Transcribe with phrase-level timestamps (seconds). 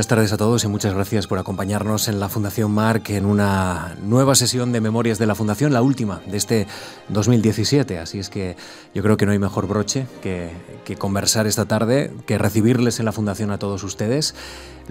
[0.00, 3.96] buenas tardes a todos y muchas gracias por acompañarnos en la Fundación Marc en una
[4.00, 6.66] nueva sesión de Memorias de la Fundación, la última de este
[7.10, 7.98] 2017.
[7.98, 8.56] Así es que
[8.94, 10.52] yo creo que no hay mejor broche que,
[10.86, 14.34] que conversar esta tarde, que recibirles en la Fundación a todos ustedes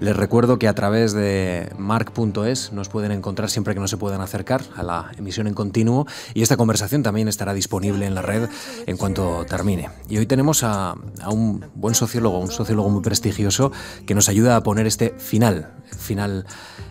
[0.00, 4.22] les recuerdo que a través de mark.es nos pueden encontrar siempre que no se puedan
[4.22, 8.48] acercar a la emisión en continuo y esta conversación también estará disponible en la red
[8.86, 9.90] en cuanto termine.
[10.08, 10.94] Y hoy tenemos a,
[11.30, 13.72] un buen sociólogo, un sociólogo muy prestigioso
[14.06, 16.46] que nos ayuda a poner este final, final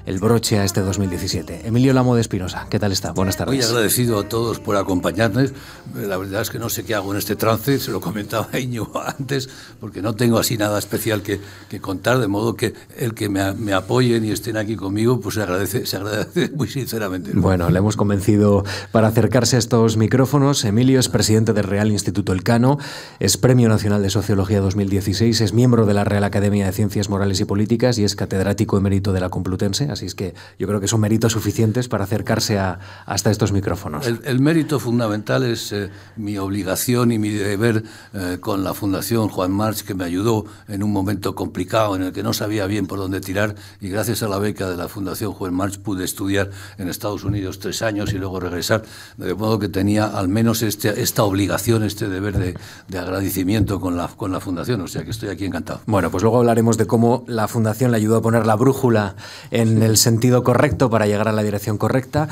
[0.10, 1.68] el broche a este 2017.
[1.68, 3.12] Emilio Lamo de Espinosa, ¿qué tal está?
[3.12, 3.56] Buenas tardes.
[3.56, 5.54] Muy agradecido a todos por acompañarnos.
[5.94, 8.90] La verdad es que no sé qué hago en este trance, se lo comentaba Iño
[9.06, 13.30] antes, porque no tengo así nada especial que, que contar, de modo que el que
[13.30, 17.30] me, me, apoyen y estén aquí conmigo, pues se agradece, se agradece muy sinceramente.
[17.36, 20.66] Bueno, le hemos convencido para acercarse a estos micrófonos.
[20.66, 22.80] Emilio es presidente del Real Instituto Elcano,
[23.20, 27.40] es Premio Nacional de Sociología 2016, es miembro de la Real Academia de Ciencias Morales
[27.42, 30.88] y Políticas y es catedrático emérito de la Complutense Así es que yo creo que
[30.88, 34.08] son méritos suficientes para acercarse a, hasta estos micrófonos.
[34.08, 37.84] El, mérito fundamental es eh, mi obligación y mi deber
[38.14, 42.14] eh, con la Fundación Juan March, que me ayudó en un momento complicado en el
[42.14, 45.34] que no sabía bien por dónde tirar y gracias a la beca de la Fundación
[45.34, 48.84] Juan March pude estudiar en Estados Unidos tres años y luego regresar,
[49.18, 53.98] de modo que tenía al menos este, esta obligación, este deber de, de agradecimiento con
[53.98, 55.82] la, con la Fundación, o sea que estoy aquí encantado.
[55.88, 59.18] Bueno, pues luego hablaremos de cómo la Fundación le ayudó a poner la brújula
[59.52, 62.28] en el sentido correcto para llegar a la dirección correcta.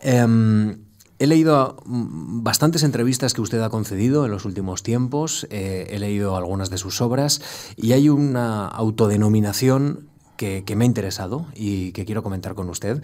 [0.00, 0.78] Em,
[1.18, 6.36] he leído bastantes entrevistas que usted ha concedido en los últimos tiempos, eh, he leído
[6.36, 7.40] algunas de sus obras
[7.76, 13.00] y hay una autodenominación que, me ha interesado y que quiero comentar con usted.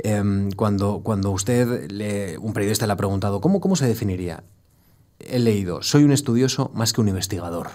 [0.00, 1.88] Em, cuando, cuando usted,
[2.38, 4.44] un periodista le ha preguntado, ¿cómo, ¿cómo se definiría?
[5.18, 7.70] He leído, soy un estudioso más que un investigador.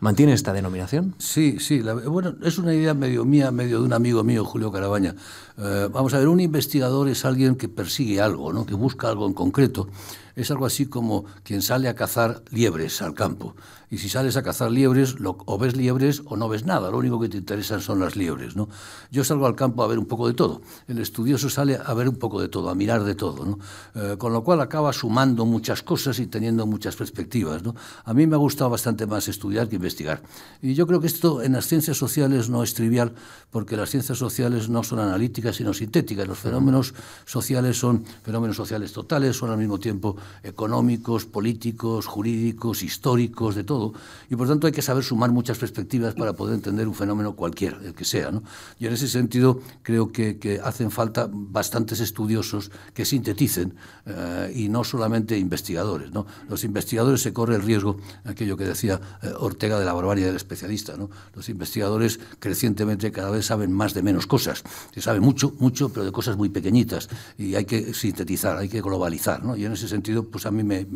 [0.00, 1.14] ¿Mantiene esta denominación?
[1.18, 1.82] Sí, sí.
[2.06, 5.14] bueno, es una idea medio mía, medio de un amigo mío, Julio Carabaña.
[5.58, 8.64] Eh, vamos a ver, un investigador es alguien que persigue algo, ¿no?
[8.64, 9.88] que busca algo en concreto.
[10.36, 13.54] Es algo así como quien sale a cazar liebres al campo
[13.90, 17.20] y si sales a cazar liebres, o ves liebres o no ves nada, lo único
[17.20, 18.54] que te interesan son las liebres.
[18.54, 18.68] ¿no?
[19.10, 22.08] Yo salgo al campo a ver un poco de todo, el estudioso sale a ver
[22.08, 23.58] un poco de todo, a mirar de todo, ¿no?
[23.94, 27.62] Eh, con lo cual acaba sumando muchas cosas y teniendo muchas perspectivas.
[27.64, 27.74] ¿no?
[28.04, 30.22] A mí me ha gustado bastante más estudiar que investigar.
[30.60, 33.14] Y yo creo que esto en las ciencias sociales no es trivial,
[33.50, 36.28] porque las ciencias sociales no son analíticas, sino sintéticas.
[36.28, 36.94] Los fenómenos
[37.24, 43.94] sociales son fenómenos sociales totales, son al mismo tiempo económicos, políticos, jurídicos, históricos, de todo
[44.28, 47.78] y por tanto hay que saber sumar muchas perspectivas para poder entender un fenómeno cualquiera,
[47.84, 48.30] el que sea.
[48.30, 48.42] ¿no?
[48.78, 53.74] Y en ese sentido creo que, hacen falta bastantes estudiosos que sinteticen
[54.06, 56.12] eh, y no solamente investigadores.
[56.12, 56.26] ¿no?
[56.48, 60.36] Los investigadores se corre el riesgo, aquello que decía eh, Ortega de la barbarie del
[60.36, 60.96] especialista.
[60.96, 61.10] ¿no?
[61.34, 64.64] Los investigadores crecientemente cada vez saben más de menos cosas.
[64.94, 68.80] Se sabe mucho, mucho, pero de cosas muy pequeñitas y hay que sintetizar, hay que
[68.80, 69.44] globalizar.
[69.44, 69.56] ¿no?
[69.56, 70.86] Y en ese sentido, pues a mí me,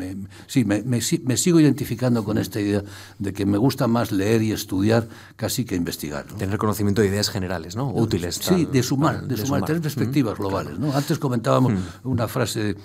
[0.47, 2.83] sí, me, me sigo identificando con esta idea
[3.19, 6.25] de que me gusta más leer y estudiar casi que investigar.
[6.25, 7.93] Tener conocimiento de ideas generales, ¿no?
[7.93, 8.39] Útiles.
[8.41, 10.79] Sí, de sumar, de, sumar, tener perspectivas globales.
[10.79, 10.91] ¿no?
[10.91, 11.73] Antes comentábamos
[12.03, 12.75] una frase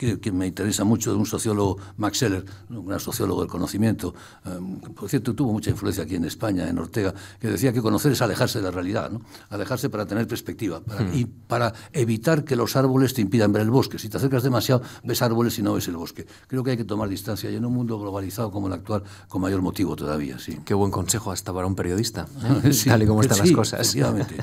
[0.00, 4.14] que, me interesa mucho de un sociólogo, Max Scheller, un gran sociólogo del conocimiento,
[4.46, 8.12] em, por cierto, tuvo mucha influencia aquí en España, en Ortega, que decía que conocer
[8.12, 9.20] es alejarse de la realidad, ¿no?
[9.50, 11.14] alejarse para tener perspectiva hmm.
[11.14, 13.98] y para evitar que los árboles te impidan ver el bosque.
[13.98, 16.26] Si te acercas demasiado, ves árboles y no ves el bosque.
[16.46, 19.42] Creo que hay que tomar distancia y en un mundo globalizado como el actual, con
[19.42, 20.38] mayor motivo todavía.
[20.38, 20.58] Sí.
[20.64, 22.26] Qué buen consejo hasta para un periodista,
[22.64, 22.70] ¿eh?
[22.86, 23.96] tal y como están las cosas.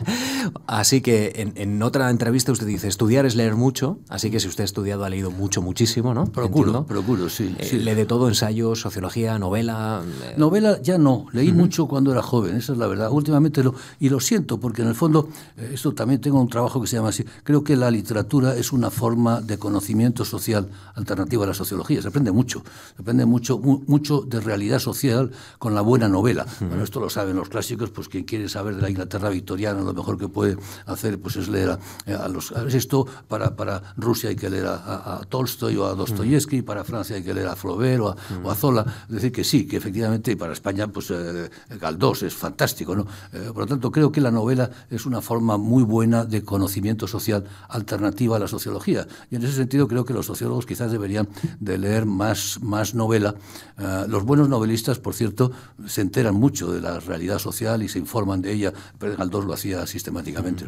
[0.68, 4.48] así que en, en otra entrevista usted dice, estudiar es leer mucho, así que si
[4.48, 6.26] usted ha estudiado, ha leído mucho, muchísimo, ¿no?
[6.26, 10.02] Procuro, procuro, sí, eh, Lee de todo, ensayo, sociología, novela.
[10.24, 10.36] Eh.
[10.38, 13.10] Novela ya no, leí mucho cuando era joven, esa es la verdad.
[13.12, 16.82] Últimamente lo, y lo siento, porque en el fondo, eh, esto también tengo un trabajo
[16.82, 21.46] que se llama así, creo que la literatura es una forma de conocimiento social alternativa
[21.46, 22.64] a la sociología, se aprende mucho,
[22.96, 26.46] se aprende mucho, mucho de realidad social con la buena novela.
[26.60, 29.94] Bueno, esto lo saben los clásicos, pues quien quiere saber de la Inglaterra victoriana, lo
[29.94, 31.78] mejor que puede hacer pues es leer
[32.08, 32.52] a, los...
[32.52, 37.16] Esto para, para Rusia hay que leer a, a Tolstoy o a Dostoyevsky, para Francia
[37.16, 38.84] hay que leer a Flaubert o a, Zola.
[39.08, 41.48] Es decir, que sí, que efectivamente para España, pues eh,
[41.80, 42.96] Galdós es fantástico.
[42.96, 43.06] ¿no?
[43.34, 47.06] Eh, por lo tanto, creo que la novela es una forma muy buena de conocimiento
[47.08, 49.08] social alternativa a la sociología.
[49.30, 51.30] Y en ese sentido creo que los sociólogos quizás deberían
[51.60, 53.36] de leer más, más novela.
[53.78, 55.52] Eh, los buenos novelistas, por cierto,
[55.86, 58.74] se enteran mucho de la realidad social y se informan de ella.
[58.98, 60.66] Pero Galdós lo hacía sistemáticamente.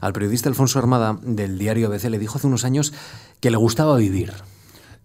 [0.00, 2.92] Al periodista Alfonso Armada del diario ABC le dijo hace unos años
[3.44, 4.32] que le gustaba vivir.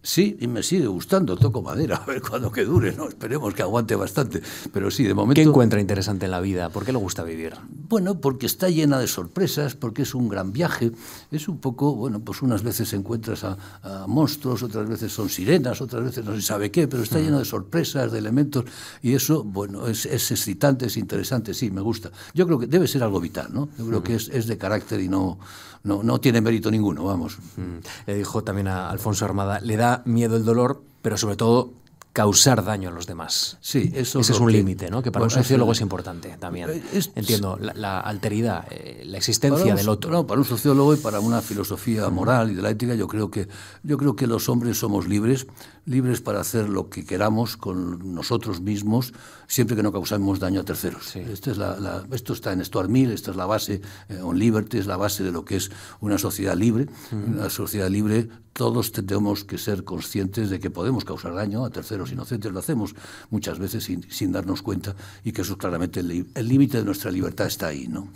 [0.01, 3.09] Sí, y me sigue gustando, toco madera, a ver cuándo que dure, ¿no?
[3.09, 4.41] Esperemos que aguante bastante.
[4.71, 5.41] Pero sí, de momento.
[5.41, 6.69] ¿Qué encuentra interesante en la vida?
[6.69, 7.55] ¿Por qué le gusta vivir?
[7.89, 10.93] Bueno, porque está llena de sorpresas, porque es un gran viaje.
[11.31, 13.57] Es un poco, bueno, pues unas veces encuentras a,
[14.07, 17.45] monstruos, otras veces son sirenas, otras veces no se sabe qué, pero está lleno de
[17.45, 18.63] sorpresas, de elementos,
[19.01, 22.09] y eso, bueno, es, excitante, es interesante, sí, me gusta.
[22.33, 23.67] Yo creo que debe ser algo vital, ¿no?
[23.77, 25.39] Yo creo que es, es de carácter y no,
[25.83, 27.37] no, no tiene mérito ninguno, vamos.
[28.05, 31.71] Le dijo también a Alfonso Armada, le da miedo el dolor, pero sobre todo
[32.13, 33.57] causar daño a los demás.
[33.61, 35.01] Sí, eso Ese es un límite, ¿no?
[35.01, 36.83] Que para un sociólogo es, importante también.
[37.15, 40.11] Entiendo, la, alteridad, eh, la existencia del otro.
[40.11, 43.29] No, para un sociólogo y para una filosofía moral y de la ética, yo creo
[43.29, 43.47] que
[43.83, 45.47] yo creo que los hombres somos libres,
[45.89, 49.13] libres para hacer lo que queramos con nosotros mismos,
[49.47, 51.15] siempre que no causemos daño a terceros.
[51.15, 54.77] Esta es la, esto está en Stuart Mill, esta es la base, eh, on liberty
[54.77, 56.87] es la base de lo que es una sociedad libre.
[57.11, 62.11] Una sociedad libre, todos tenemos que ser conscientes de que podemos causar daño a terceros
[62.11, 62.93] inocentes, lo hacemos
[63.29, 67.47] muchas veces sin, darnos cuenta y que eso es claramente el límite de nuestra libertad
[67.47, 68.09] está ahí, ¿no?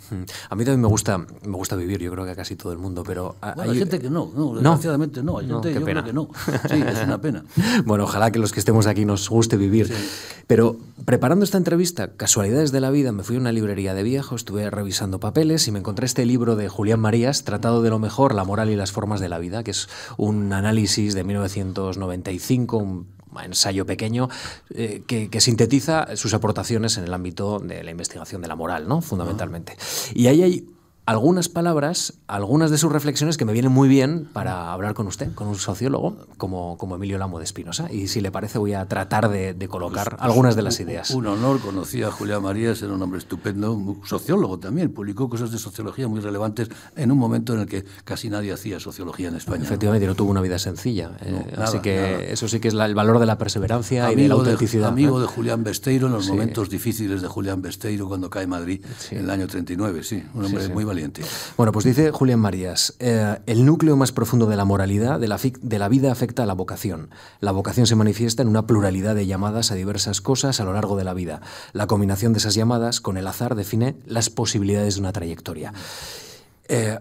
[0.50, 2.78] A mí también me gusta, me gusta vivir, yo creo que a casi todo el
[2.78, 3.36] mundo, pero...
[3.40, 6.28] hay, gente que no, no, desgraciadamente no, hay gente yo creo que no.
[6.68, 7.42] Sí, es una pena.
[7.84, 9.92] bueno, ojalá que los que estemos aquí nos guste vivir.
[10.46, 14.36] Pero preparando esta entrevista, casualidades de la vida, me fui a una librería de viejo,
[14.36, 18.34] estuve revisando papeles y me encontré este libro de Julián Marías, Tratado de lo mejor,
[18.34, 23.06] la moral y las formas de la vida, que es un análisis de 1995, un
[23.42, 24.28] ensayo pequeño
[24.74, 29.00] eh, que, sintetiza sus aportaciones en el ámbito de la investigación de la moral, ¿no?
[29.00, 29.76] fundamentalmente.
[30.14, 30.73] Y ahí hay
[31.06, 35.34] algunas palabras, algunas de sus reflexiones que me vienen muy bien para hablar con usted,
[35.34, 37.92] con un sociólogo como, como Emilio Lamo de Espinosa.
[37.92, 41.10] Y si le parece, voy a tratar de, colocar pues, pues, algunas de las ideas.
[41.10, 45.58] Un honor, conocí a Julián Marías, era un hombre estupendo, sociólogo también, publicó cosas de
[45.58, 49.64] sociología muy relevantes en un momento en el que casi nadie hacía sociología en España.
[49.64, 51.12] Efectivamente, no, tuvo una vida sencilla.
[51.20, 54.34] Eh, así que eso sí que es el valor de la perseverancia y de la
[54.34, 54.88] autenticidad.
[54.88, 59.18] amigo de Julián Besteiro en los momentos difíciles de Julián Besteiro cuando cae Madrid en
[59.18, 60.84] el año 39, sí, un hombre muy
[61.56, 65.38] bueno, pues dice Julián Marías, eh, el núcleo más profundo de la moralidad de la,
[65.38, 67.10] de la vida afecta a la vocación.
[67.40, 70.96] La vocación se manifiesta en una pluralidad de llamadas a diversas cosas a lo largo
[70.96, 71.40] de la vida.
[71.72, 75.72] La combinación de esas llamadas con el azar define las posibilidades de una trayectoria.
[76.68, 76.98] Eh,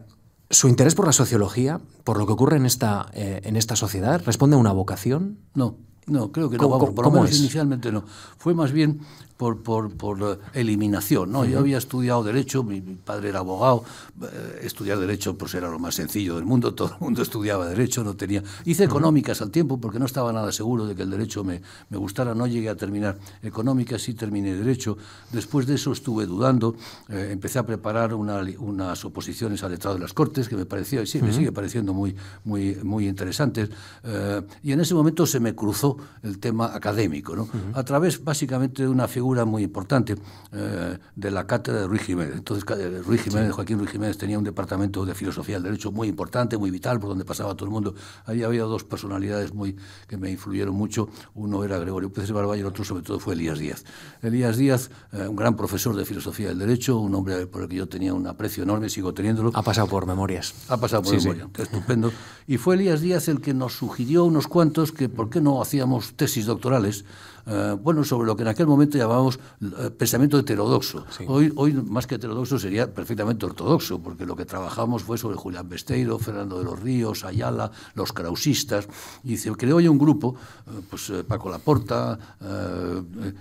[0.49, 4.21] ¿Su interés por la sociología, por lo que ocurre en esta, eh, en esta sociedad,
[4.23, 5.39] responde a una vocación?
[5.55, 6.69] No, no, creo que no.
[6.69, 8.03] por lo menos inicialmente no.
[8.37, 9.01] Fue más bien
[9.37, 11.31] por, por, por eliminación.
[11.31, 11.45] ¿no?
[11.45, 13.83] Yo había estudiado Derecho, mi, padre era abogado,
[14.21, 18.03] eh, estudiar Derecho pues era lo más sencillo del mundo, todo el mundo estudiaba Derecho,
[18.03, 18.43] no tenía...
[18.65, 21.97] Hice económicas al tiempo porque no estaba nada seguro de que el Derecho me, me
[21.97, 24.97] gustara, no llegué a terminar económicas, sí terminé Derecho.
[25.31, 26.75] Después de eso estuve dudando,
[27.09, 31.05] eh, empecé a preparar una, unas oposiciones al letrado de las Cortes, que me parecía,
[31.05, 33.69] sí, me sigue pareciendo muy, muy, muy interesantes,
[34.03, 37.47] eh, y en ese momento se me cruzó el tema académico, ¿no?
[37.73, 40.15] a través básicamente de una figura muy importante
[40.51, 42.35] eh, de la cátedra de Ruiz Jiménez.
[42.35, 46.07] Entonces, eh, Ruiz Jiménez, Joaquín Ruiz Jiménez tenía un departamento de filosofía del derecho muy
[46.07, 47.95] importante, muy vital, por donde pasaba todo el mundo.
[48.25, 49.75] Ahí había dos personalidades muy
[50.07, 51.09] que me influyeron mucho.
[51.33, 53.83] Uno era Gregorio Pérez Barba y el otro, sobre todo, fue Elías Díaz.
[54.21, 57.75] Elías Díaz, eh, un gran profesor de filosofía del derecho, un hombre por el que
[57.75, 59.51] yo tenía un aprecio enorme, sigo teniéndolo.
[59.53, 60.53] Ha pasado por memorias.
[60.67, 62.11] Ha pasado por memorias, estupendo.
[62.45, 66.13] Y fue Elías Díaz el que nos sugirió unos cuantos que por qué no hacíamos
[66.13, 67.05] tesis doctorales
[67.45, 71.05] eh, bueno, sobre lo que en aquel momento llamábamos eh, pensamiento heterodoxo.
[71.27, 75.67] Hoy, hoy, más que heterodoxo, sería perfectamente ortodoxo, porque lo que trabajamos fue sobre Julián
[75.67, 78.87] Besteiro, Fernando de los Ríos, Ayala, los krausistas,
[79.23, 80.35] y se creó hoy un grupo,
[80.67, 82.17] eh, pues Paco Laporta,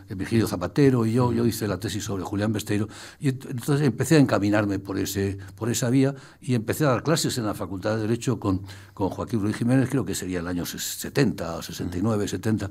[0.09, 2.88] Virgilio Zapatero y yo, yo hice la tesis sobre Julián Besteiro,
[3.21, 7.38] y entonces empecé a encaminarme por, ese, por esa vía y empecé a dar clases
[7.38, 8.62] en la Facultad de Derecho con,
[8.94, 12.71] con Joaquín Ruiz Jiménez, creo que sería el año 70 o 69, 70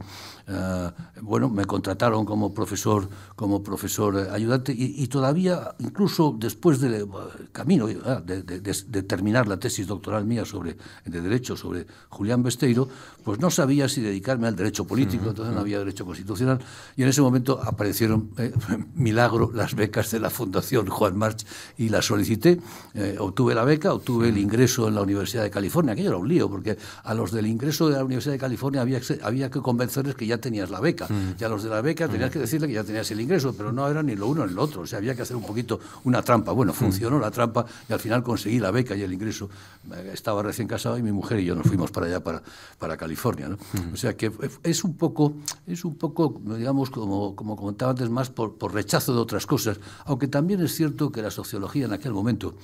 [1.22, 7.08] bueno, me contrataron como profesor, como profesor eh, ayudante y, todavía, incluso después del
[7.52, 12.88] camino ah, de, terminar la tesis doctoral mía sobre, de Derecho sobre Julián Besteiro,
[13.24, 16.60] pues no sabía si dedicarme al derecho político, entonces no había derecho constitucional,
[16.96, 18.52] y en ese momento aparecieron, eh,
[18.96, 21.46] milagro, las becas de la Fundación Juan March
[21.78, 22.60] y las solicité,
[22.94, 26.28] eh, obtuve la beca, obtuve el ingreso en la Universidad de California, aquello era un
[26.28, 30.16] lío, porque a los del ingreso de la Universidad de California había, había que convencerles
[30.16, 31.38] que ya tenías la beca, mm.
[31.38, 33.88] ya los de la beca tenías que decirle que ya tenías el ingreso, pero no
[33.88, 36.22] era ni lo uno ni lo otro, o sea, había que hacer un poquito una
[36.22, 36.52] trampa.
[36.52, 39.50] Bueno, funcionó la trampa y al final conseguí la beca y el ingreso.
[39.94, 42.42] Eh, estaba recién casado y mi mujer y yo nos fuimos para allá, para,
[42.78, 43.58] para California, ¿no?
[43.94, 44.32] O sea que
[44.64, 45.34] es un poco,
[45.68, 49.80] es un poco digamos, como, como comentaba antes, más por, por rechazo de otras cosas,
[50.06, 52.56] aunque también es cierto que la sociología en aquel momento,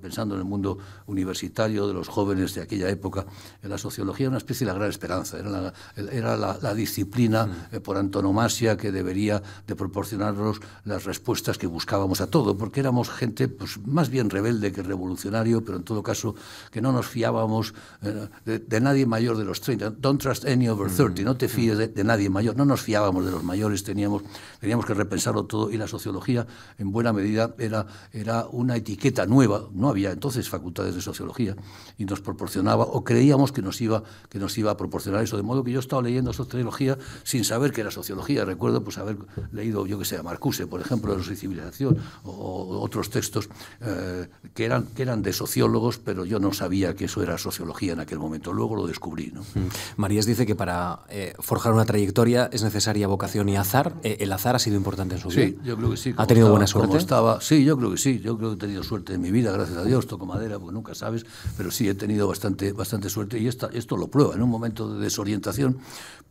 [0.00, 3.26] pensando en el mundo universitario de los jóvenes de aquella época,
[3.62, 7.80] la sociología era una especie de la gran esperanza, era la, era la, disciplina mm.
[7.86, 13.46] Por antonomasia que debería de proporcionarnos las respuestas que buscábamos a todo, porque éramos gente
[13.46, 16.34] pues, más bien rebelde que revolucionario, pero en todo caso
[16.72, 19.90] que no nos fiábamos eh, de, nadie mayor de los 30.
[20.00, 21.24] Don't trust any over 30, mm.
[21.24, 22.56] no te fíes de, de, nadie mayor.
[22.56, 24.24] No nos fiábamos de los mayores, teníamos,
[24.58, 26.44] teníamos que repensarlo todo y la sociología
[26.78, 31.54] en buena medida era, era una etiqueta nueva, no había entonces facultades de sociología
[31.98, 35.44] y nos proporcionaba o creíamos que nos iba, que nos iba a proporcionar eso, de
[35.44, 39.18] modo que yo estaba leyendo sociología sin saber que era sociología, recuerdo pues haber
[39.52, 43.50] leído, yo que sé, a Marcuse, por ejemplo, de civilización o, otros textos
[43.82, 47.92] eh, que, eran, que eran de sociólogos, pero yo no sabía que eso era sociología
[47.92, 49.30] en aquel momento, luego lo descubrí.
[49.30, 49.42] ¿no?
[49.42, 49.68] Mm.
[49.98, 54.32] Marías dice que para eh, forjar una trayectoria es necesaria vocación y azar, eh, ¿el
[54.32, 55.44] azar ha sido importante en su vida?
[55.44, 56.14] Sí, yo creo que sí.
[56.16, 56.96] ¿Ha tenido buena suerte?
[56.96, 59.52] Estaba, sí, yo creo que sí, yo creo que he tenido suerte en mi vida,
[59.52, 61.26] gracias a Dios, toco madera, porque nunca sabes,
[61.58, 64.34] pero sí he tenido bastante, bastante suerte y esta, esto lo prueba.
[64.34, 65.76] En un momento de desorientación,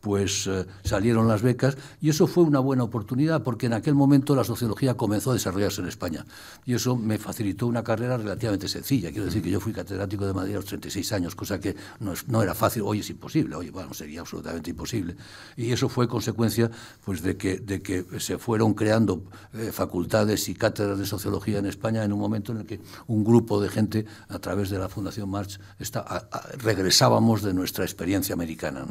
[0.00, 4.34] pues eh, salieron las becas y eso fue una buena oportunidad porque en aquel momento
[4.34, 6.24] la sociología comenzó a desarrollarse en España
[6.64, 9.10] y eso me facilitó una carrera relativamente sencilla.
[9.10, 12.12] Quiero decir que yo fui catedrático de Madrid a los 36 años, cosa que no,
[12.28, 15.16] no era fácil, hoy es imposible, oye, bueno, sería absolutamente imposible.
[15.56, 16.70] Y eso fue consecuencia
[17.04, 19.24] pues, de, que, de que se fueron creando
[19.54, 23.24] eh, facultades y cátedras de sociología en España en un momento en el que un
[23.24, 28.86] grupo de gente, a través de la Fundación March, está, regresábamos de nuestra experiencia americana.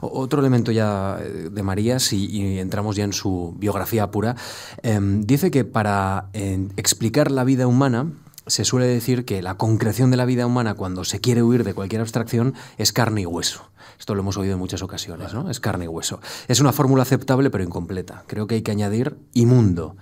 [0.00, 4.36] Otro elemento ya eh, de Marías, y, entramos ya en su biografía pura,
[4.82, 8.12] em, dice que para explicar la vida humana,
[8.48, 11.74] se suele decir que la concreción de la vida humana cuando se quiere huir de
[11.74, 13.70] cualquier abstracción es carne y hueso.
[13.98, 15.50] Esto lo hemos oído en muchas ocasiones, ¿no?
[15.50, 16.20] Es carne y hueso.
[16.46, 18.24] Es una fórmula aceptable pero incompleta.
[18.26, 19.96] Creo que hay que añadir inmundo.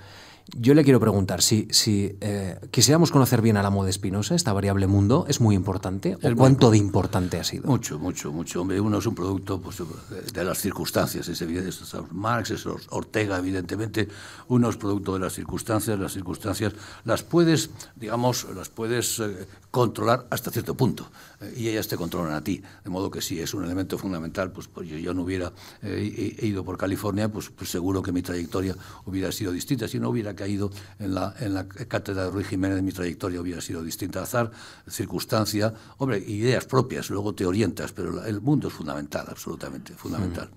[0.55, 4.53] Yo le quiero preguntar, si, si eh, quisiéramos conocer bien al amo de Espinosa, esta
[4.53, 6.17] variable mundo, ¿es muy importante?
[6.23, 7.67] ¿O cuánto de importante ha sido?
[7.67, 8.61] Mucho, mucho, mucho.
[8.61, 9.83] Hombre, uno es un producto pues,
[10.33, 11.71] de las circunstancias, es evidente.
[12.13, 14.09] Marx, es Ortega, evidentemente.
[14.47, 16.75] Uno es producto de las circunstancias, las circunstancias
[17.05, 21.09] las puedes, digamos, las puedes eh, controlar hasta cierto punto.
[21.41, 22.63] Eh, y ellas te controlan a ti.
[22.85, 24.53] De modo que sí, es un elemento fundamental.
[24.53, 25.53] Pues, pues yo, no hubiera
[25.83, 28.75] ido por California, pues, pues seguro que mi trayectoria
[29.05, 29.89] hubiera sido distinta.
[29.89, 33.61] Si no hubiera caído en la, en la cátedra de Ruiz Jiménez, mi trayectoria hubiera
[33.61, 34.23] sido distinta.
[34.23, 34.51] Azar,
[34.89, 40.51] circunstancia, hombre, ideas propias, luego te orientas, pero el mundo es fundamental, absolutamente, fundamental.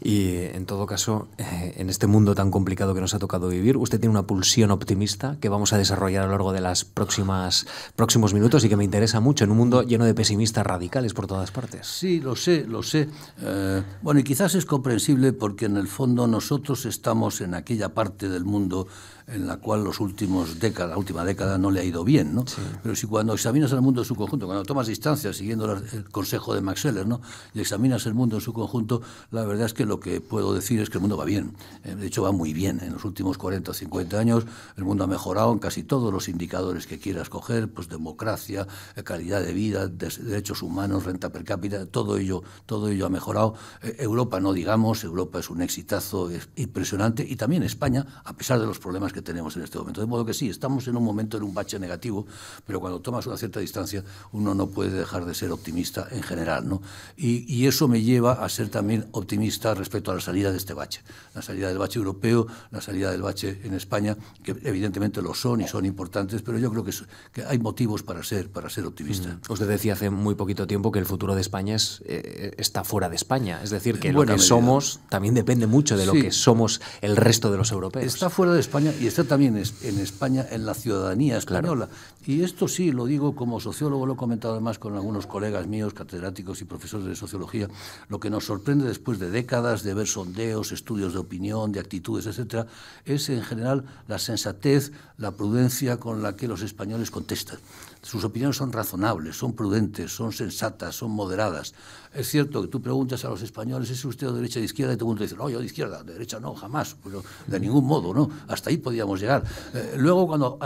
[0.00, 3.76] Y en todo caso, eh, en este mundo tan complicado que nos ha tocado vivir,
[3.76, 8.34] usted tiene una pulsión optimista que vamos a desarrollar a lo largo de los próximos
[8.34, 11.50] minutos y que me interesa mucho en un mundo lleno de pesimistas radicales por todas
[11.50, 11.86] partes.
[11.86, 13.08] Sí, lo sé, lo sé.
[13.40, 18.28] Eh, bueno, y quizás es comprensible porque en el fondo nosotros estamos en aquella parte
[18.28, 18.86] del mundo
[19.28, 22.44] en la cual los últimos décadas, la última década no le ha ido bien, ¿no?
[22.82, 26.54] Pero si cuando examinas el mundo en su conjunto, cuando tomas distancia siguiendo el consejo
[26.54, 27.20] de Max Scheler, ¿no?
[27.54, 30.80] Y examinas el mundo en su conjunto, la verdad es que lo que puedo decir
[30.80, 31.54] es que el mundo va bien.
[31.84, 32.80] Eh, de hecho, va muy bien.
[32.80, 34.44] En los últimos 40 o 50 años
[34.76, 38.66] el mundo ha mejorado en casi todos los indicadores que quieras coger, pues democracia,
[38.96, 43.54] eh, calidad de vida, derechos humanos, renta per cápita, todo ello, todo ello ha mejorado.
[43.82, 48.66] Eh, Europa no digamos, Europa es un exitazo impresionante y también España, a pesar de
[48.66, 50.00] los problemas que tenemos en este momento.
[50.00, 52.26] De modo que sí, estamos en un momento en un bache negativo,
[52.66, 56.68] pero cuando tomas una cierta distancia uno no puede dejar de ser optimista en general.
[56.68, 56.82] ¿no?
[57.16, 60.74] Y, y eso me lleva a ser también optimista respecto a la salida de este
[60.74, 61.02] bache.
[61.34, 65.60] La salida del bache europeo, la salida del bache en España, que evidentemente lo son
[65.60, 66.92] y son importantes, pero yo creo que,
[67.32, 69.28] que hay motivos para ser, para ser optimista.
[69.28, 69.52] Mm.
[69.52, 73.08] Usted decía hace muy poquito tiempo que el futuro de España es, eh, está fuera
[73.08, 73.60] de España.
[73.62, 77.50] Es decir, que lo que somos también depende mucho de lo que somos el resto
[77.50, 78.04] de los europeos.
[78.04, 81.88] Está fuera de España y está también en España en la ciudadanía española.
[82.26, 85.94] Y esto sí, lo digo como sociólogo, lo he comentado además con algunos colegas míos,
[85.94, 87.68] catedráticos y profesores de sociología,
[88.08, 92.26] lo que nos sorprende después de décadas de ver sondeos, estudios de opinión, de actitudes,
[92.26, 92.66] etcétera,
[93.04, 97.58] es en general la sensatez, la prudencia con la que los españoles contestan.
[98.02, 101.74] Sus opiniones son razonables, son prudentes, son sensatas, son moderadas.
[102.14, 104.92] Es cierto que tú preguntas a los españoles, ¿es usted de derecha o de izquierda?
[104.92, 107.60] Y todo el mundo dice, no, yo de izquierda, de derecha no, jamás, pero de
[107.60, 108.28] ningún modo, ¿no?
[108.48, 109.44] Hasta ahí podía podíamos llegar.
[109.74, 110.58] Eh, luego, cuando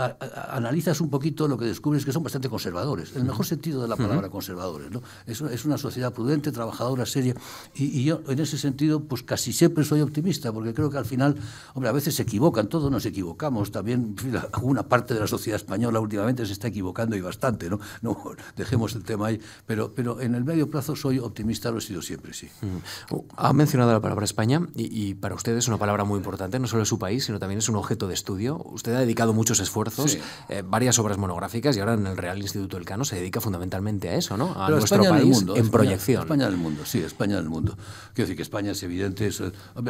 [0.49, 3.81] analizas un poquito, lo que descubres es que son bastante conservadores, en el mejor sentido
[3.81, 4.89] de la palabra conservadores.
[4.89, 5.03] ¿no?
[5.27, 7.35] Es, es, una sociedad prudente, trabajadora, seria,
[7.75, 11.05] y, y, yo en ese sentido, pues casi siempre soy optimista, porque creo que al
[11.05, 11.35] final,
[11.75, 14.15] hombre, a veces se equivocan, todos nos equivocamos, también
[14.53, 17.79] alguna parte de la sociedad española últimamente se está equivocando y bastante, ¿no?
[18.01, 18.17] no
[18.55, 22.01] dejemos el tema ahí, pero, pero en el medio plazo soy optimista, lo he sido
[22.01, 22.49] siempre, sí.
[23.35, 26.83] Ha mencionado la palabra España y, para usted es una palabra muy importante, no solo
[26.83, 28.61] es su país, sino también es un objeto de estudio.
[28.65, 30.17] Usted ha dedicado muchos esfuerzos,
[30.49, 34.09] eh, varias obras monográficas y ahora en el Real Instituto del Cano se dedica fundamentalmente
[34.09, 34.53] a eso, ¿no?
[34.55, 36.23] A nuestro país en, proyección.
[36.23, 37.75] España del mundo, sí, España del mundo.
[38.13, 39.41] Quiero decir que España es evidente, es,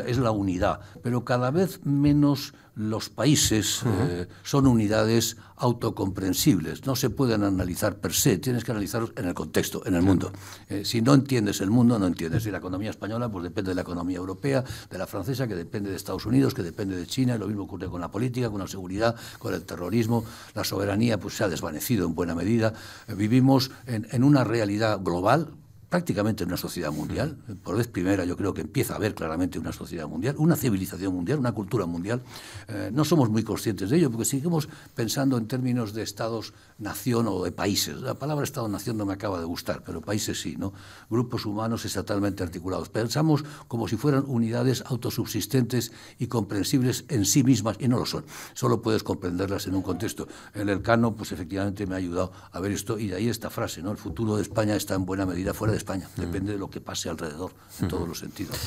[0.06, 7.10] es la unidad, pero cada vez menos los países eh, son unidades autocomprensibles, no se
[7.10, 10.32] pueden analizar per se, tienes que analizarlos en el contexto, en el mundo.
[10.68, 12.46] Eh, si no entiendes el mundo, no entiendes.
[12.46, 15.92] Y la economía española pues depende de la economía europea, de la francesa, que depende
[15.92, 18.60] de Estados Unidos, que depende de China, y lo mismo ocurre con la política, con
[18.60, 20.26] la seguridad, con el terrorismo.
[20.56, 22.74] La soberanía pues se ha desvanecido en buena medida.
[23.08, 25.52] Eh, vivimos en, en una realidad global,
[25.94, 27.38] prácticamente en una sociedad mundial.
[27.62, 31.14] Por vez primera yo creo que empieza a haber claramente una sociedad mundial, una civilización
[31.14, 32.24] mundial, una cultura mundial.
[32.68, 37.44] Eh, no somos muy conscientes de ello porque seguimos pensando en términos de estados-nación o
[37.44, 38.02] de países.
[38.02, 40.74] La palabra estado-nación no me acaba de gustar, pero países sí, ¿no?
[41.12, 42.90] Grupos humanos estatalmente articulados.
[42.90, 48.26] Pensamos como si fueran unidades autosubsistentes y comprensibles en sí mismas y no lo son.
[48.56, 50.28] Solo puedes comprenderlas en un contexto.
[50.56, 53.52] En el Cano, pues efectivamente me ha ayudado a ver esto y de ahí esta
[53.52, 53.92] frase, ¿no?
[53.92, 56.80] El futuro de España está en buena medida fuera de España, depende de lo que
[56.80, 58.58] pase alrededor, en todos los sentidos.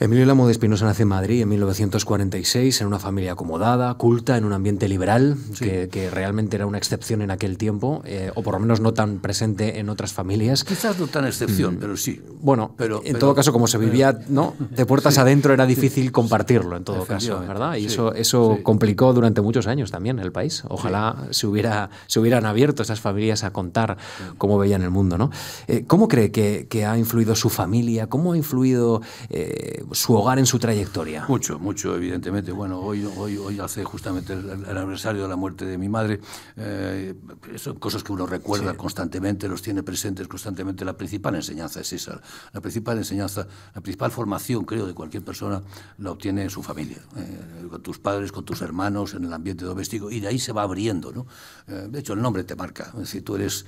[0.00, 4.44] Emilio Lamo de Espinosa nace en Madrid en 1946, en una familia acomodada, culta, en
[4.44, 8.60] un ambiente liberal, que, realmente era una excepción en aquel tiempo, eh, o por lo
[8.60, 10.64] menos no tan presente en otras familias.
[10.64, 11.78] Quizás no tan excepción, mm.
[11.78, 12.20] pero sí.
[12.40, 14.54] Bueno, pero, en todo caso, como se vivía ¿no?
[14.58, 17.76] de puertas adentro, era difícil compartirlo, en todo caso, ¿verdad?
[17.76, 20.64] Y eso, eso complicó durante muchos años también el país.
[20.68, 23.96] Ojalá se, hubiera, se hubieran abierto esas familias a contar
[24.38, 25.30] cómo veían el mundo, ¿no?
[25.68, 28.08] Eh, ¿Cómo cree que que, ha influido su familia?
[28.08, 31.24] ¿Cómo ha influido eh, su hogar en su trayectoria?
[31.28, 32.52] Mucho, mucho, evidentemente.
[32.52, 36.20] Bueno, hoy, hoy, hoy hace justamente el, aniversario de la muerte de mi madre.
[36.56, 37.14] Eh,
[37.56, 40.84] son cosas que uno recuerda constantemente, los tiene presentes constantemente.
[40.84, 42.20] La principal enseñanza es esa.
[42.52, 45.62] La principal enseñanza, la principal formación, creo, de cualquier persona
[45.98, 46.98] la obtiene en su familia.
[47.16, 50.10] Eh, con tus padres, con tus hermanos, en el ambiente doméstico.
[50.10, 51.26] Y de ahí se va abriendo, ¿no?
[51.66, 52.92] de hecho, el nombre te marca.
[53.04, 53.66] Si tú eres,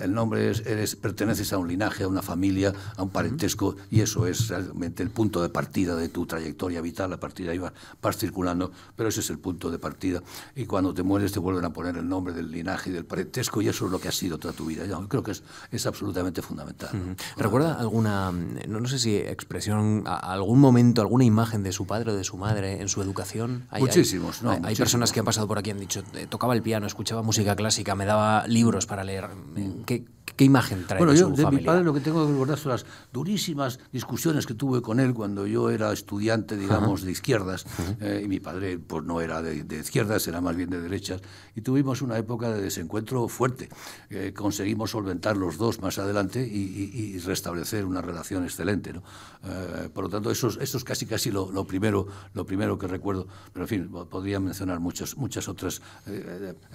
[0.00, 4.00] el nombre es, eres, perteneces a un linaje a una familia, a un parentesco, y
[4.00, 7.12] eso es realmente el punto de partida de tu trayectoria vital.
[7.12, 10.22] A partir de ahí vas, circulando, pero ese es el punto de partida.
[10.54, 13.62] Y cuando te mueres te vuelven a poner el nombre del linaje y del parentesco,
[13.62, 14.86] y eso es lo que ha sido toda tu vida.
[14.86, 16.90] Yo creo que es, es absolutamente fundamental.
[17.36, 22.24] ¿Recuerda alguna, no, sé si expresión, algún momento, alguna imagen de su padre o de
[22.24, 23.66] su madre en su educación?
[23.78, 24.58] muchísimos, ¿no?
[24.62, 27.22] Hay, personas que han pasado por aquí y han dicho, eh, tocaba el piano, escuchaba
[27.22, 29.28] música clásica, me daba libros para leer.
[29.28, 29.84] Mm.
[29.84, 30.04] ¿Qué,
[30.36, 32.72] ¿Qué imagen trae bueno, de yo, de mi padre lo que tengo que recordar son
[32.72, 37.66] las durísimas discusiones que tuve con él cuando yo era estudiante, digamos, de izquierdas,
[38.00, 41.20] eh, y mi padre pues no era de, izquierdas, era más bien de derechas,
[41.54, 43.68] y tuvimos una época de desencuentro fuerte.
[44.10, 48.92] Eh, conseguimos solventar los dos más adelante y, restablecer una relación excelente.
[48.92, 49.02] ¿no?
[49.44, 53.28] Eh, por lo tanto, eso, eso es casi casi lo, primero, lo primero que recuerdo.
[53.52, 55.82] Pero en fin, podría mencionar muchas, muchas otras.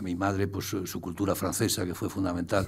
[0.02, 2.66] mi madre, pues su, cultura francesa, que fue fundamental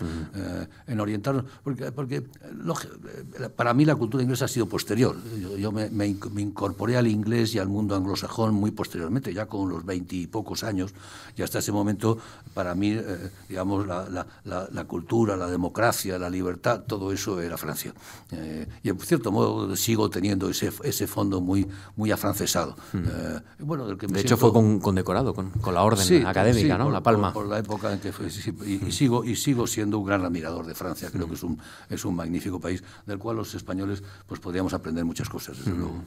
[0.89, 5.15] en orientarnos, porque, porque eh, para mí la cultura inglesa ha sido posterior.
[5.57, 10.63] Yo, me, incorporé al inglés y al mundo anglosajón muy posteriormente, ya con los veintipocos
[10.63, 10.93] años,
[11.37, 12.17] y hasta ese momento,
[12.53, 17.93] para mí, eh, digamos, la, la, cultura, la democracia, la libertad, todo eso era Francia.
[18.31, 22.75] Eh, y en cierto modo sigo teniendo ese, ese fondo muy, muy afrancesado.
[23.59, 26.89] bueno, del que de hecho fue condecorado con, con, la orden académica, ¿no?
[26.89, 27.31] la Palma.
[27.31, 30.73] Por, la época en que fue, y, sigo, y sigo siendo un gran admirador de
[30.79, 34.73] Francia, creo que es un, es un magnífico país del cual los españoles pues podríamos
[34.73, 36.01] aprender muchas cosas, desde luego.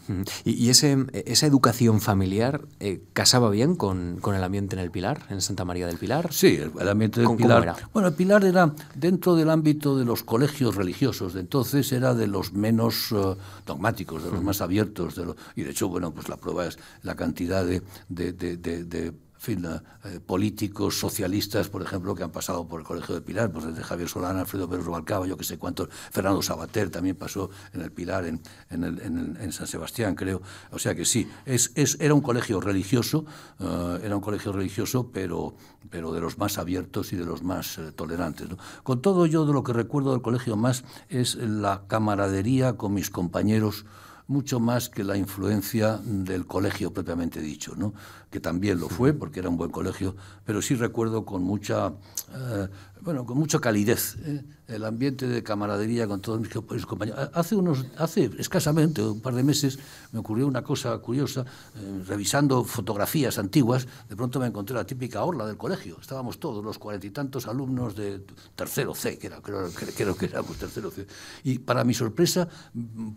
[0.44, 5.26] ¿Y, ese, esa educación familiar eh, casaba bien con, con, el ambiente en el Pilar,
[5.28, 6.32] en Santa María del Pilar?
[6.32, 7.76] Sí, el, ambiente del Pilar.
[7.92, 12.26] Bueno, el Pilar era dentro del ámbito de los colegios religiosos de entonces, era de
[12.26, 16.36] los menos eh, dogmáticos, de los más abiertos, de y de hecho, bueno, pues la
[16.36, 22.30] prueba es la cantidad de, de, de fin, eh, políticos socialistas, por ejemplo, que han
[22.30, 25.42] pasado por el Colegio del Pilar, pues desde Javier Solana, Alfredo Pérez Rubalcaba, yo que
[25.42, 30.42] sé cuántos, Fernando Sabater también pasó en el Pilar, en, en, San Sebastián, creo.
[30.70, 33.24] O sea que sí, es, es era un colegio religioso,
[33.58, 35.56] eh, era un colegio religioso, pero,
[35.90, 38.46] pero de los más abiertos y de los más eh, tolerantes.
[38.84, 43.10] Con todo, yo de lo que recuerdo del colegio más es la camaradería con mis
[43.10, 43.86] compañeros
[44.32, 47.92] mucho más que la influencia del colegio propiamente dicho, ¿no?
[48.30, 51.92] que también lo fue porque era un buen colegio, pero sí recuerdo con mucha,
[52.34, 52.68] eh,
[53.02, 54.16] bueno, con mucha calidez.
[54.24, 54.42] ¿eh?
[54.68, 57.30] El ambiente de camaradería con todos mis compañeros.
[57.34, 59.78] Hace, unos, hace escasamente, un par de meses,
[60.12, 61.44] me ocurrió una cosa curiosa.
[61.76, 65.98] Eh, revisando fotografías antiguas, de pronto me encontré la típica orla del colegio.
[66.00, 70.26] Estábamos todos, los cuarenta y tantos alumnos de tercero C, que era, creo, creo que
[70.26, 71.06] éramos tercero C.
[71.44, 72.48] Y para mi sorpresa,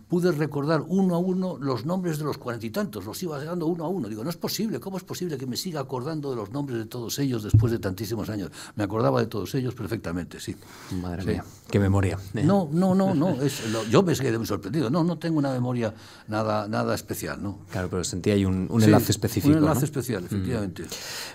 [0.08, 3.04] pude recordar uno a uno los nombres de los cuarenta y tantos.
[3.04, 4.08] Los iba dando uno a uno.
[4.08, 6.86] Digo, no es posible, ¿cómo es posible que me siga acordando de los nombres de
[6.86, 8.50] todos ellos después de tantísimos años?
[8.74, 10.56] Me acordaba de todos ellos perfectamente, sí.
[11.00, 11.45] Madre mía.
[11.70, 12.16] Qué memoria.
[12.34, 12.44] ¿eh?
[12.44, 13.36] No, no, no, no.
[13.90, 14.88] yo me quedé muy sorprendido.
[14.88, 15.92] No, no tengo una memoria
[16.28, 17.58] nada, nada especial, ¿no?
[17.72, 19.52] Claro, pero sentía ahí un, enlace específico.
[19.52, 20.26] Un enlace especial, mm.
[20.26, 20.84] efectivamente.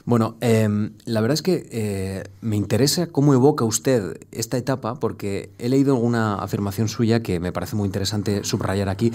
[0.06, 5.52] Bueno, em, la verdad es que eh, me interesa cómo evoca usted esta etapa, porque
[5.60, 9.12] he leído alguna afirmación suya que me parece muy interesante subrayar aquí.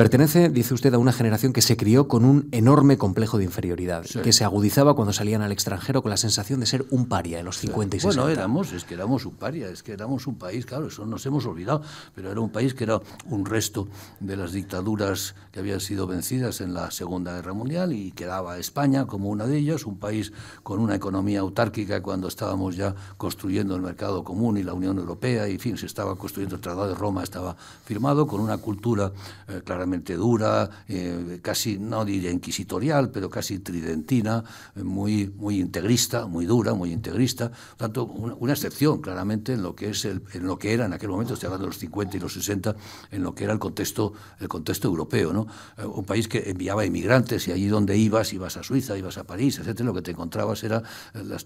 [0.00, 4.02] Pertenece, dice usted, a una generación que se crió con un enorme complejo de inferioridad,
[4.06, 7.44] que se agudizaba cuando salían al extranjero con la sensación de ser un paria en
[7.44, 8.22] los 50 y 60.
[8.22, 11.26] Bueno, éramos, es que éramos un paria, es que éramos un país, claro, eso nos
[11.26, 11.82] hemos olvidado,
[12.14, 13.88] pero era un país que era un resto
[14.20, 19.04] de las dictaduras que habían sido vencidas en la Segunda Guerra Mundial y quedaba España
[19.04, 20.32] como una de ellas, un país
[20.62, 25.46] con una economía autárquica cuando estábamos ya construyendo el mercado común y la Unión Europea,
[25.46, 29.12] y en fin, se estaba construyendo el Tratado de Roma, estaba firmado, con una cultura
[29.46, 34.44] eh, claramente dura, eh, casi, no diría inquisitorial, pero casi tridentina,
[34.76, 37.50] eh, muy, muy integrista, muy dura, muy integrista.
[37.50, 40.92] Por tanto, una, excepción claramente en lo que es el, en lo que era en
[40.92, 42.76] aquel momento, estoy hablando de los 50 y los 60,
[43.10, 45.46] en lo que era el contexto, el contexto europeo, ¿no?
[45.78, 49.24] Eh, un país que enviaba inmigrantes y allí donde ibas, ibas a Suiza, ibas a
[49.24, 50.82] París, etcétera, lo que te encontrabas eran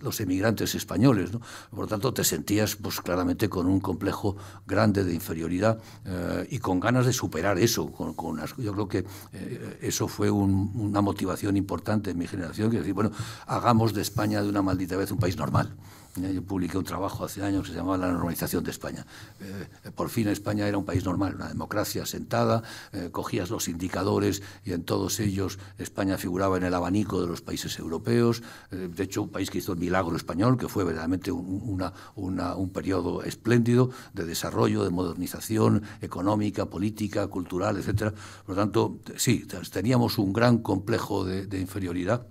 [0.02, 1.40] los emigrantes españoles, ¿no?
[1.70, 5.78] Por lo tanto, te sentías pues claramente con un complejo grande de inferioridad
[6.50, 8.14] y con ganas de superar eso, con
[8.58, 13.10] yo creo que eh, eso fue una motivación importante en mi generación, que decir, bueno,
[13.46, 15.74] hagamos de España de una maldita vez un país normal.
[16.16, 19.05] Yo publiqué un trabajo hace años que se llamaba La normalización de España.
[19.40, 24.40] Eh, por fin España era un país normal, una democracia sentada, eh, cogías los indicadores
[24.64, 28.44] y en todos ellos España figuraba en el abanico de los países europeos.
[28.70, 31.83] Eh, de hecho, un país que hizo el milagro español, que fue verdaderamente un,
[32.14, 38.14] un periodo espléndido de desarrollo, de modernización económica, política, cultural, etc.
[38.46, 42.29] Por lo tanto, sí, teníamos un gran complejo de inferioridad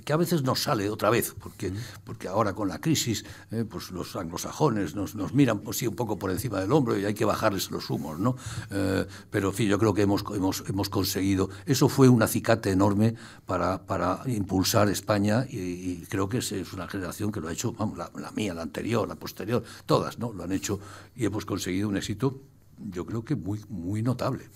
[0.00, 1.72] que a veces nos sale otra vez, porque,
[2.04, 5.94] porque ahora con la crisis eh, pues los anglosajones nos, nos miran pues, sí, un
[5.94, 8.36] poco por encima del hombro y hay que bajarles los humos, ¿no?
[8.70, 12.70] Eh, pero en fin, yo creo que hemos, hemos, hemos conseguido, eso fue un acicate
[12.70, 13.14] enorme
[13.46, 17.98] para, para impulsar España y, creo que es, una generación que lo ha hecho, vamos,
[17.98, 20.32] la, la, mía, la anterior, la posterior, todas, ¿no?
[20.32, 20.80] Lo han hecho
[21.14, 22.40] y hemos conseguido un éxito
[22.90, 24.48] yo creo que muy, muy notable.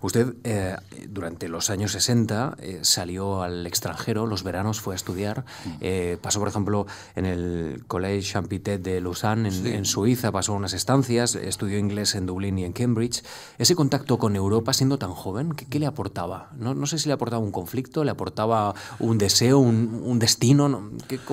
[0.00, 0.76] Usted eh,
[1.08, 5.44] durante los años 60 eh, salió al extranjero, los veranos fue a estudiar,
[5.80, 11.34] eh, pasó por ejemplo en el Collège Champitet de Lausanne en, Suiza, pasó unas estancias,
[11.34, 13.22] estudió inglés en Dublín y en Cambridge.
[13.58, 16.50] Ese contacto con Europa siendo tan joven, ¿qué, le aportaba?
[16.56, 20.90] No, no, sé si le aportaba un conflicto, le aportaba un deseo, un, destino,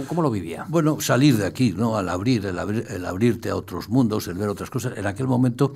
[0.07, 0.65] ¿cómo, lo vivía?
[0.67, 1.97] Bueno, salir de aquí, ¿no?
[1.97, 5.73] al abrir, el, el abrirte a otros mundos, el ver otras cosas, en aquel momento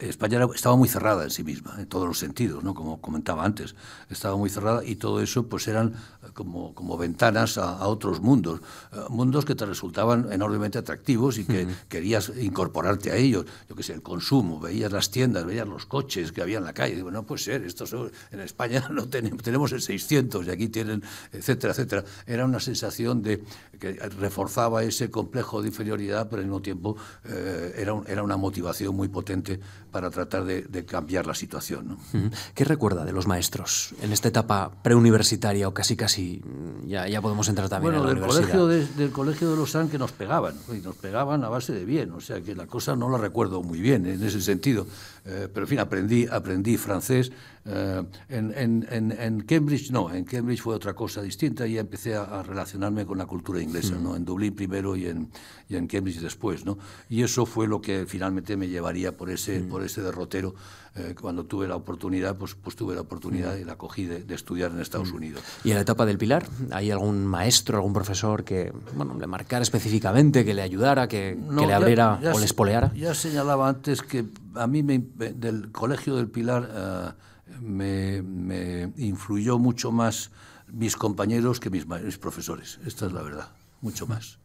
[0.00, 2.74] España estaba muy cerrada en sí misma, en todos los sentidos, ¿no?
[2.74, 3.74] como comentaba antes,
[4.10, 8.60] estaba muy cerrada y todo eso pues eran eh, como, como ventanas a, otros mundos,
[8.92, 13.82] eh, mundos que te resultaban enormemente atractivos y que querías incorporarte a ellos, yo que
[13.82, 17.10] sé, el consumo, veías las tiendas, veías los coches que había en la calle, digo,
[17.10, 17.94] no puede ser, estos
[18.30, 22.04] en España no tenemos, tenemos el 600 y aquí tienen, etcétera, etcétera.
[22.26, 23.42] Era una sensación de
[23.78, 28.94] que reforzaba ese complejo de inferioridad, pero al mismo tiempo eh, era, era una motivación
[28.94, 31.88] muy potente para tratar de, cambiar la situación.
[31.88, 32.30] ¿no?
[32.54, 36.42] ¿Qué recuerda de los maestros en esta etapa preuniversitaria o casi casi
[36.86, 39.70] ya, ya podemos entrar también bueno, en la del Colegio de, del colegio de los
[39.70, 42.66] San que nos pegaban, y nos pegaban a base de bien, o sea que la
[42.66, 44.86] cosa no la recuerdo muy bien en ese sentido,
[45.24, 47.32] eh, pero en fin, aprendí, aprendí francés,
[47.70, 52.42] eh, en, en, en, Cambridge no, en Cambridge fue otra cosa distinta y empecé a,
[52.42, 54.16] relacionarme con la cultura inglesa, ¿no?
[54.16, 55.30] en Dublín primero y en,
[55.68, 56.64] y en Cambridge después.
[56.64, 56.78] ¿no?
[57.10, 60.54] Y eso fue lo que finalmente me llevaría por ese, por ese derrotero.
[60.94, 64.70] Eh, cuando tuve la oportunidad, pues, pues tuve la oportunidad y la cogí de, estudiar
[64.70, 65.42] en Estados Unidos.
[65.62, 66.46] ¿Y en la etapa del Pilar?
[66.70, 71.66] ¿Hay algún maestro, algún profesor que bueno, le marcara específicamente, que le ayudara, que, que
[71.66, 72.92] le abriera o le espoleara?
[72.94, 76.68] Ya señalaba antes que a mí me, del Colegio del Pilar...
[76.72, 77.28] Eh,
[77.60, 80.30] me, influyó mucho más
[80.66, 81.86] mis compañeros que mis,
[82.18, 82.78] profesores.
[82.84, 83.48] Esta es la verdad,
[83.80, 84.38] mucho más.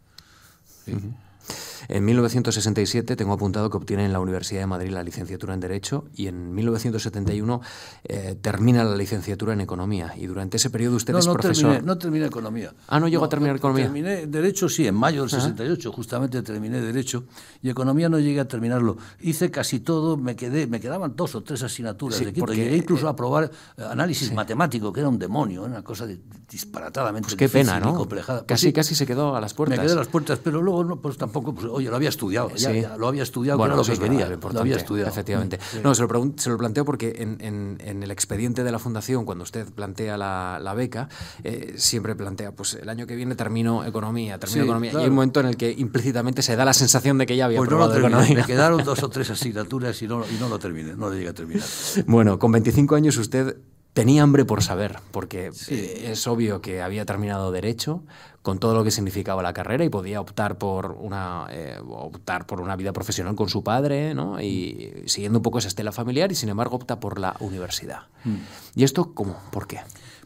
[1.90, 6.06] En 1967 tengo apuntado que obtiene en la Universidad de Madrid la licenciatura en Derecho
[6.16, 7.62] y en 1971
[8.06, 10.14] eh, termina la licenciatura en Economía.
[10.18, 11.72] Y durante ese periodo usted es profesor.
[11.72, 12.74] Terminé, no terminé Economía.
[12.88, 13.86] Ah, no llegó a terminar Economía.
[13.86, 17.26] Terminé Derecho, sí, en mayo del 68, justamente terminé Derecho.
[17.62, 18.98] Y Economía no llegué a terminarlo.
[19.22, 22.54] Hice casi todo, me quedé, me quedaban dos o tres asignaturas de quinto.
[22.54, 26.08] Llegué incluso a eh, probar eh, análisis matemático, que era un demonio, una cosa
[26.50, 27.96] disparatadamente pues qué pena, ¿no?
[27.96, 28.46] complejada.
[28.46, 29.78] Casi, pues casi se quedó a las puertas.
[29.78, 32.96] Me quedé a las puertas, pero luego pues tampoco, pues, oye, lo había estudiado, ya,
[32.98, 35.10] lo había estudiado, bueno, era lo que quería, lo había estudiado.
[35.10, 35.60] Efectivamente.
[35.84, 39.44] No, se lo, se lo, planteo porque en, en, el expediente de la Fundación, cuando
[39.44, 41.10] usted plantea la, la beca,
[41.44, 45.16] eh, siempre plantea, pues el año que viene termino Economía, termino Economía, y hay un
[45.16, 47.98] momento en el que implícitamente se da la sensación de que ya había pues probado
[47.98, 48.36] Economía.
[48.36, 51.30] Me quedaron dos o tres asignaturas y no, y no lo terminé, no lo llegué
[51.30, 51.66] a terminar.
[52.06, 53.58] Bueno, con 25 años usted
[53.94, 58.04] tenía hambre por saber, porque eh, es obvio que había terminado Derecho
[58.42, 62.60] con todo lo que significaba la carrera y podía optar por una, eh, optar por
[62.60, 64.42] una vida profesional con su padre, ¿no?
[64.42, 68.02] y siguiendo un poco esa estela familiar, y sin embargo opta por la universidad.
[68.26, 68.36] Mm.
[68.76, 69.38] ¿Y esto cómo?
[69.52, 69.80] ¿Por qué?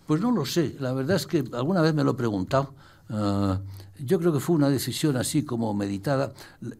[0.07, 0.75] Pues no lo sé.
[0.79, 2.73] La verdad es que alguna vez me lo he preguntado.
[3.09, 3.59] Ah,
[3.99, 6.31] yo creo que fue una decisión así como meditada.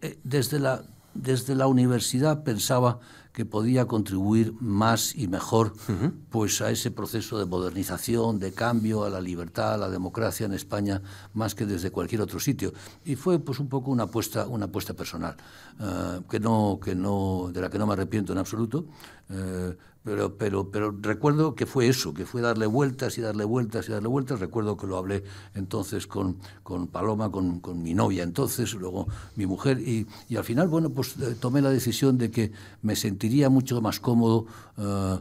[0.01, 2.99] Eh, desde la, desde la universidad pensaba
[3.37, 5.73] que podía contribuir más y mejor
[6.31, 10.53] pues a ese proceso de modernización, de cambio, a la libertad, a la democracia en
[10.53, 11.03] España,
[11.35, 12.73] más que desde cualquier otro sitio.
[13.05, 15.35] Y fue pues un poco una apuesta, una apuesta personal,
[15.79, 18.87] eh, que no, que no, de la que no me arrepiento en absoluto.
[19.29, 23.89] Eh, pero, pero, pero recuerdo que fue eso, que fue darle vueltas y darle vueltas
[23.89, 24.39] y darle vueltas.
[24.39, 29.45] Recuerdo que lo hablé entonces con, con Paloma, con, con, mi novia entonces, luego mi
[29.45, 33.49] mujer, y, y al final, bueno, pues eh, tomé la decisión de que me sentiría
[33.49, 34.45] mucho más cómodo
[34.77, 35.17] uh,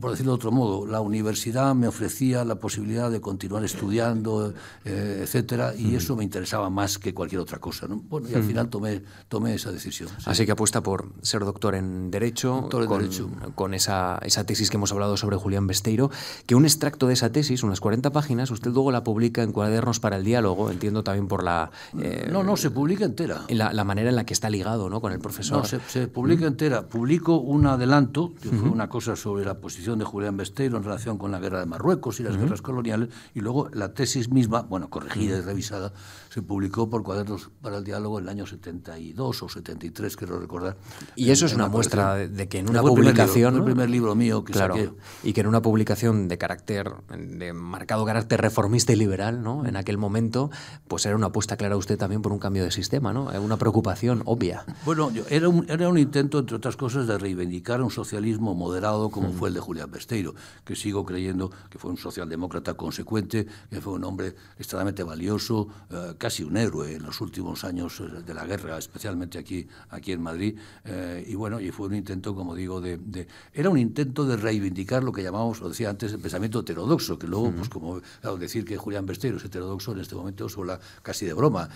[0.00, 5.20] por decirlo de otro modo, la universidad me ofrecía la posibilidad de continuar estudiando, eh,
[5.22, 7.86] etcétera, y eso me interesaba más que cualquier otra cosa.
[7.86, 7.96] ¿no?
[8.08, 10.08] Bueno, y al final tomé, tomé esa decisión.
[10.24, 13.08] Así que apuesta por ser doctor en Derecho, con,
[13.54, 16.10] con esa, esa, tesis que hemos hablado sobre Julián Besteiro,
[16.46, 20.00] que un extracto de esa tesis, unas 40 páginas, usted luego la publica en Cuadernos
[20.00, 21.70] para el Diálogo, entiendo también por la...
[21.98, 23.42] Eh, no, no, se publica entera.
[23.48, 25.00] La, la, manera en la que está ligado ¿no?
[25.00, 25.58] con el profesor.
[25.58, 26.86] No, se, publica entera.
[26.86, 31.18] Publico un adelanto, que fue una cosa sobre la posición de Julián Besteiro en relación
[31.18, 34.90] con la guerra de Marruecos y las guerras coloniales, y luego la tesis misma, bueno,
[34.90, 35.92] corregida y revisada,
[36.30, 40.76] se publicó por Cuadernos para el Diálogo en el año 72 o 73, quiero recordar.
[41.16, 43.56] Y eso es una muestra de que en una publicación...
[43.56, 44.92] el primer libro mío que claro, saqué.
[45.24, 49.66] Y que en una publicación de carácter, de marcado carácter reformista y liberal, ¿no?
[49.66, 50.50] En aquel momento,
[50.86, 53.24] pues era una apuesta clara usted también por un cambio de sistema, ¿no?
[53.40, 54.64] Una preocupación obvia.
[54.84, 59.32] Bueno, era un, era un intento, entre otras cosas, de reivindicar un socialismo moderado como
[59.32, 63.94] fue el de Julián Besteiro, que sigo creyendo que fue un socialdemócrata consecuente, que fue
[63.94, 68.44] un hombre extremadamente valioso, eh, casi un héroe en los últimos años eh, de la
[68.44, 70.56] guerra, especialmente aquí, aquí en Madrid.
[70.84, 75.02] Eh, y bueno, y fue un intento, como digo, de, Era un intento de reivindicar
[75.02, 78.02] lo que llamamos, lo decía antes, el pensamiento heterodoxo, que luego, pues como
[78.38, 81.68] decir que Julián Besteiro es heterodoxo en este momento suena casi de broma.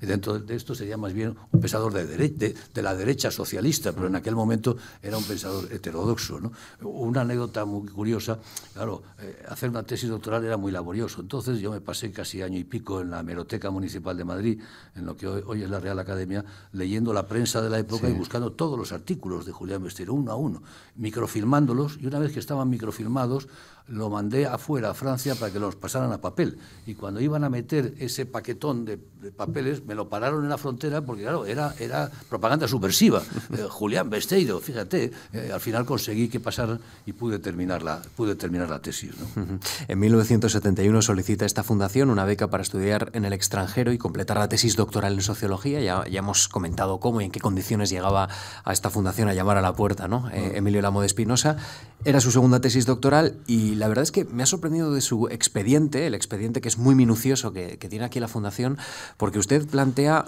[0.00, 4.06] dentro de esto sería más bien un pensador de, de, de, la derecha socialista, pero
[4.06, 6.40] en aquel momento era un pensador heterodoxo.
[6.40, 6.52] ¿no?
[6.82, 8.38] Una anécdota muy curiosa,
[8.74, 12.58] claro, eh, hacer una tesis doctoral era muy laborioso, entonces yo me pasé casi año
[12.58, 14.60] y pico en la Hemeroteca Municipal de Madrid,
[14.94, 18.12] en lo que hoy, es la Real Academia, leyendo la prensa de la época y
[18.12, 20.62] buscando todos los artículos de Julián Besteiro, uno a uno,
[20.96, 23.48] microfilmándolos, y una vez que estaban microfilmados,
[23.88, 26.58] lo mandé afuera, a Francia, para que los pasaran a papel.
[26.86, 28.98] Y cuando iban a meter ese paquetón de,
[29.36, 33.22] papeles, me lo pararon en la frontera, porque claro, era, era propaganda subversiva.
[33.52, 38.34] Eh, Julián Besteiro, fíjate, eh, al final conseguí que pasaran y pude terminar la, pude
[38.34, 39.10] terminar la tesis.
[39.88, 44.48] En 1971 solicita esta fundación una beca para estudiar en el extranjero y completar la
[44.48, 45.80] tesis doctoral en sociología.
[45.80, 48.28] Ya, ya hemos comentado cómo y en qué condiciones llegaba
[48.64, 50.30] a esta fundación a llamar a la puerta, ¿no?
[50.30, 51.56] Eh, Emilio Lamo de Espinosa.
[52.04, 55.28] Era su segunda tesis doctoral y la verdad es que me ha sorprendido de su
[55.28, 58.78] expediente, el expediente que es muy minucioso que, tiene aquí la Fundación,
[59.16, 60.24] porque usted plantea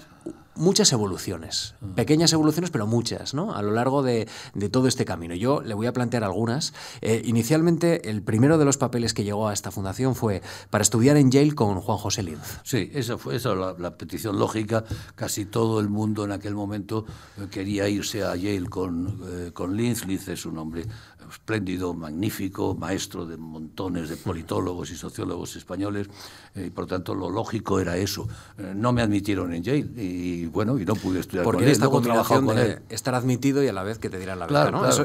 [0.57, 1.94] muchas evoluciones, mm.
[1.94, 3.54] pequeñas evoluciones, pero muchas, ¿no?
[3.54, 4.28] A lo largo de,
[4.70, 5.35] todo este camino.
[5.35, 6.72] Yo le voy a plantear algunas.
[7.00, 11.16] Eh, inicialmente, el primero de los papeles que llegó a esta fundación fue para estudiar
[11.16, 12.61] en Yale con Juan José Linz.
[12.62, 14.85] Sí, esa fue esa la, petición lógica.
[15.14, 17.04] Casi todo el mundo en aquel momento
[17.38, 20.07] eh, quería irse a Yale con, eh, con Linz.
[20.07, 20.87] Linz es un hombre
[21.34, 26.08] espléndido, magnífico, maestro de montones de politólogos y sociólogos españoles,
[26.54, 28.26] y por tanto lo lógico era eso.
[28.74, 31.72] no me admitieron en Yale y bueno, y no pude estudiar Porque con él.
[31.72, 32.80] esta combinación con él.
[32.88, 34.88] estar admitido y a la vez que te dieran la beca, ¿no?
[34.88, 35.04] eso,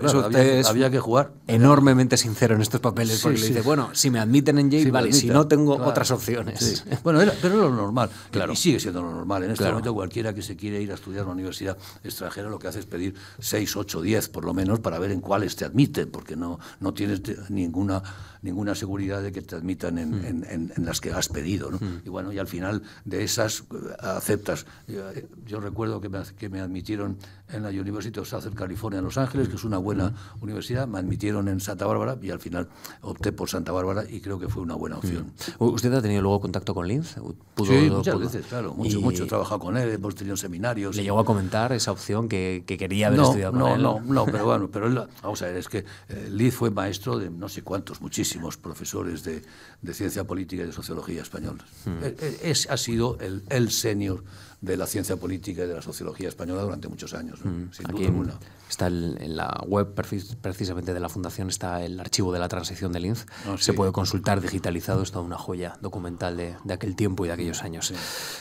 [0.67, 1.31] había, que jugar.
[1.47, 5.13] Enormemente sincero en estos papeles, porque le dice, bueno, si me admiten en Yale, vale,
[5.13, 6.85] si no tengo otras opciones.
[7.03, 8.53] Bueno, pero era lo normal, claro.
[8.53, 9.43] y sigue siendo lo normal.
[9.43, 12.59] En este momento cualquiera que se quiere ir a estudiar a una universidad extranjera lo
[12.59, 15.65] que hace es pedir 6, 8, 10 por lo menos para ver en cuáles te
[15.65, 18.03] admiten, porque no, no tienes ninguna,
[18.41, 20.25] ninguna seguridad de que te admitan en, mm.
[20.25, 21.71] en, en, las que has pedido.
[21.71, 21.77] ¿no?
[21.77, 22.01] Mm.
[22.03, 24.65] Y bueno, y al final de esas eh, aceptas.
[25.45, 27.15] Yo, recuerdo que me, que me admitieron
[27.51, 30.43] en la University of Southern California en Los Ángeles, que es una buena mm.
[30.43, 32.67] universidad, me admitieron en Santa Bárbara y al final
[33.01, 35.31] opté por Santa Bárbara y creo que fue una buena opción.
[35.59, 37.15] ¿Usted ha tenido luego contacto con Linz?
[37.65, 39.23] sí, muchas veces, claro, mucho, mucho.
[39.23, 40.95] He trabajado con él, hemos tenido seminarios.
[40.95, 43.81] ¿Le llegó a comentar esa opción que, que quería haber estudiado con no, él?
[43.81, 47.17] No, no, pero bueno, pero él, vamos a ver, es que eh, Linz fue maestro
[47.17, 49.41] de no sé cuántos, muchísimos profesores de,
[49.81, 51.63] de ciencia política y de sociología españoles.
[51.85, 52.03] Hmm.
[52.03, 54.23] Eh, eh, es, ha sido el, el senior
[54.61, 58.05] de la ciencia política y de la sociología española durante muchos años, mm, sin duda
[58.05, 58.39] alguna.
[58.69, 63.05] Está en la web precisamente de la Fundación, está el archivo de la transición del
[63.05, 63.25] INF.
[63.47, 67.29] Ah, Se puede consultar digitalizado, es toda una joya documental de, de aquel tiempo y
[67.29, 67.93] de aquellos años.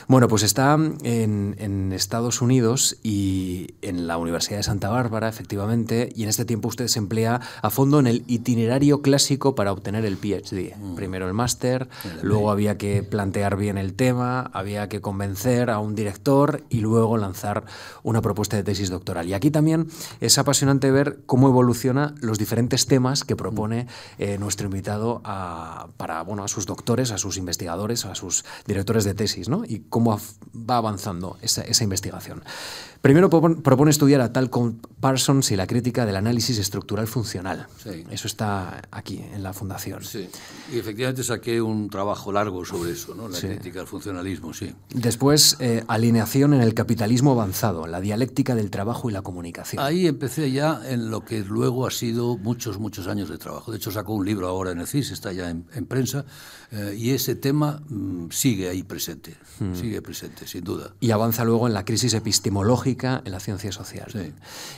[0.07, 6.09] Bueno, pues está en, en, Estados Unidos y en la Universidad de Santa Bárbara, efectivamente,
[6.15, 10.05] y en este tiempo usted se emplea a fondo en el itinerario clásico para obtener
[10.05, 10.75] el PhD.
[10.77, 10.95] Mm.
[10.95, 11.89] Primero el máster,
[12.21, 17.17] luego había que plantear bien el tema, había que convencer a un director y luego
[17.17, 17.65] lanzar
[18.03, 19.27] una propuesta de tesis doctoral.
[19.27, 19.87] Y aquí también
[20.21, 26.21] es apasionante ver cómo evoluciona los diferentes temas que propone eh, nuestro invitado a, para
[26.23, 29.63] bueno, a sus doctores, a sus investigadores, a sus directores de tesis, ¿no?
[29.65, 30.19] y cómo
[30.55, 32.43] va avanzando esa, esa investigación.
[33.01, 37.67] Primero propone estudiar a Talcott Parsons y la crítica del análisis estructural funcional.
[38.11, 40.03] Eso está aquí, en la Fundación.
[40.03, 40.27] Sí.
[40.73, 43.29] Y efectivamente saqué un trabajo largo sobre eso, ¿no?
[43.29, 44.53] la crítica al funcionalismo.
[44.53, 44.75] Sí.
[44.93, 49.81] Después, eh, alineación en el capitalismo avanzado, la dialéctica del trabajo y la comunicación.
[49.81, 53.71] Ahí empecé ya en lo que luego ha sido muchos, muchos años de trabajo.
[53.71, 56.25] De hecho, sacó un libro ahora en el CIS, está ya en, prensa,
[56.71, 59.75] eh, y ese tema mm, sigue ahí presente, hmm.
[59.75, 60.93] sigue presente, sin duda.
[60.99, 64.33] Y avanza luego en la crisis epistemológica en la ciencia social.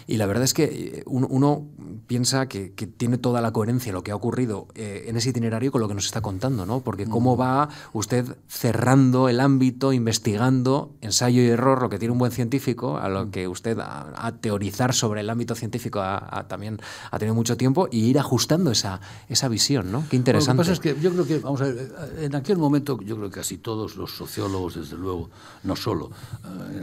[0.08, 1.68] Y la verdad es que eh, uno,
[2.08, 5.82] piensa que, tiene toda la coherencia lo que ha ocurrido eh, en ese itinerario con
[5.82, 6.82] lo que nos está contando, ¿no?
[6.82, 7.40] Porque cómo mm.
[7.40, 12.98] va usted cerrando el ámbito, investigando, ensayo y error, lo que tiene un buen científico,
[12.98, 13.32] a lo mm.
[13.32, 16.02] que usted a, teorizar sobre el ámbito científico
[16.48, 16.80] también
[17.10, 20.04] ha tenido mucho tiempo, y ir ajustando esa, esa visión, ¿no?
[20.10, 20.58] Qué interesante.
[20.58, 23.00] lo que pasa es que yo creo que, vamos a ver, eh, en aquel momento
[23.02, 25.30] yo creo que casi todos los sociólogos, desde luego,
[25.64, 26.12] no solo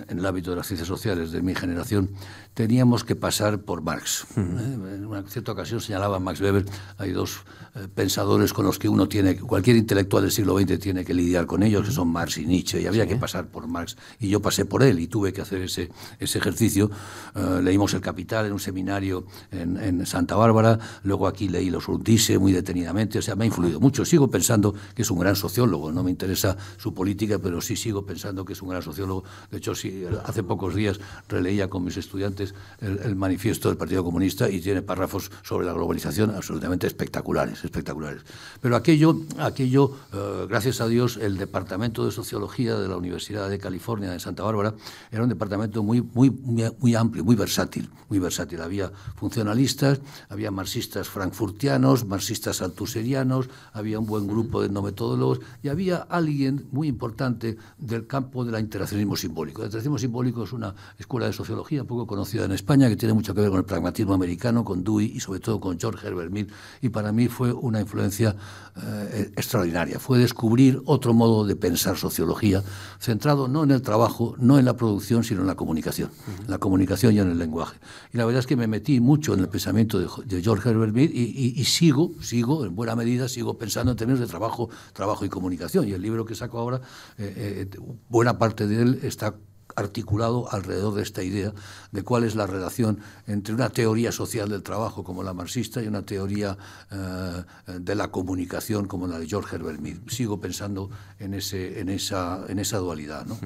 [0.08, 2.10] en el ámbito de las ciencias sociales, de mi generación,
[2.54, 4.26] teníamos que pasar por Marx.
[4.36, 4.40] ¿eh?
[4.40, 6.64] En una cierta ocasión señalaba Max Weber,
[6.98, 11.04] hay dos eh, pensadores con los que uno tiene, cualquier intelectual del siglo XX tiene
[11.04, 13.96] que lidiar con ellos, que son Marx y Nietzsche, y había que pasar por Marx.
[14.18, 16.90] Y yo pasé por él y tuve que hacer ese, ese ejercicio.
[17.34, 22.38] Eh, leímos El Capital en un seminario en, Santa Bárbara, luego aquí leí Los Urdice
[22.38, 24.04] muy detenidamente, o sea, me ha influido mucho.
[24.04, 28.04] Sigo pensando que es un gran sociólogo, no me interesa su política, pero sí sigo
[28.04, 29.24] pensando que es un gran sociólogo.
[29.50, 34.48] De hecho, sí, hace pocos días releía con mis estudiantes el, manifiesto del Partido Comunista
[34.48, 38.22] y tiene párrafos sobre la globalización absolutamente espectaculares, espectaculares.
[38.60, 43.58] Pero aquello, aquello eh, gracias a Dios, el Departamento de Sociología de la Universidad de
[43.58, 44.74] California de Santa Bárbara
[45.10, 48.60] era un departamento muy, muy, muy, amplio, muy versátil, muy versátil.
[48.60, 55.96] Había funcionalistas, había marxistas frankfurtianos, marxistas altuserianos, había un buen grupo de etnometodólogos y había
[55.96, 59.62] alguien muy importante del campo del interaccionismo simbólico.
[59.62, 63.34] El interaccionismo simbólico es una escuela de sociología poco conocida en España, que tiene mucho
[63.34, 66.46] que ver con el pragmatismo americano, con Dewey y sobre todo con George Herbert Mead,
[66.82, 68.36] y para mí fue una influencia
[68.76, 69.98] eh, extraordinaria.
[69.98, 72.62] Fue descubrir otro modo de pensar sociología,
[73.00, 76.10] centrado no en el trabajo, no en la producción, sino en la comunicación,
[76.46, 77.78] la comunicación y en el lenguaje.
[78.12, 81.10] Y la verdad es que me metí mucho en el pensamiento de, George Herbert Mead
[81.10, 85.88] y, sigo, sigo, en buena medida, sigo pensando en términos de trabajo, trabajo y comunicación.
[85.88, 86.80] Y el libro que saco ahora,
[87.18, 89.34] eh, eh, buena parte de él está
[89.78, 91.52] articulado alrededor de esta idea
[91.92, 95.86] de cuál es la relación entre una teoría social del trabajo como la marxista y
[95.86, 96.56] una teoría
[96.90, 97.44] eh,
[97.78, 99.96] de la comunicación como la de George Herbert Mead.
[100.08, 103.26] Sigo pensando en, ese, en, esa, en esa dualidad.
[103.26, 103.38] ¿no?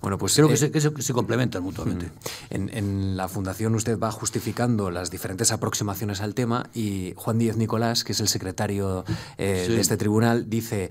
[0.00, 2.10] Bueno, pues, Creo que, eh, se, que, se, complementan mutuamente.
[2.50, 7.56] En, en, la Fundación usted va justificando las diferentes aproximaciones al tema y Juan Díez
[7.56, 9.04] Nicolás, que es el secretario
[9.38, 10.90] eh, de este tribunal, dice,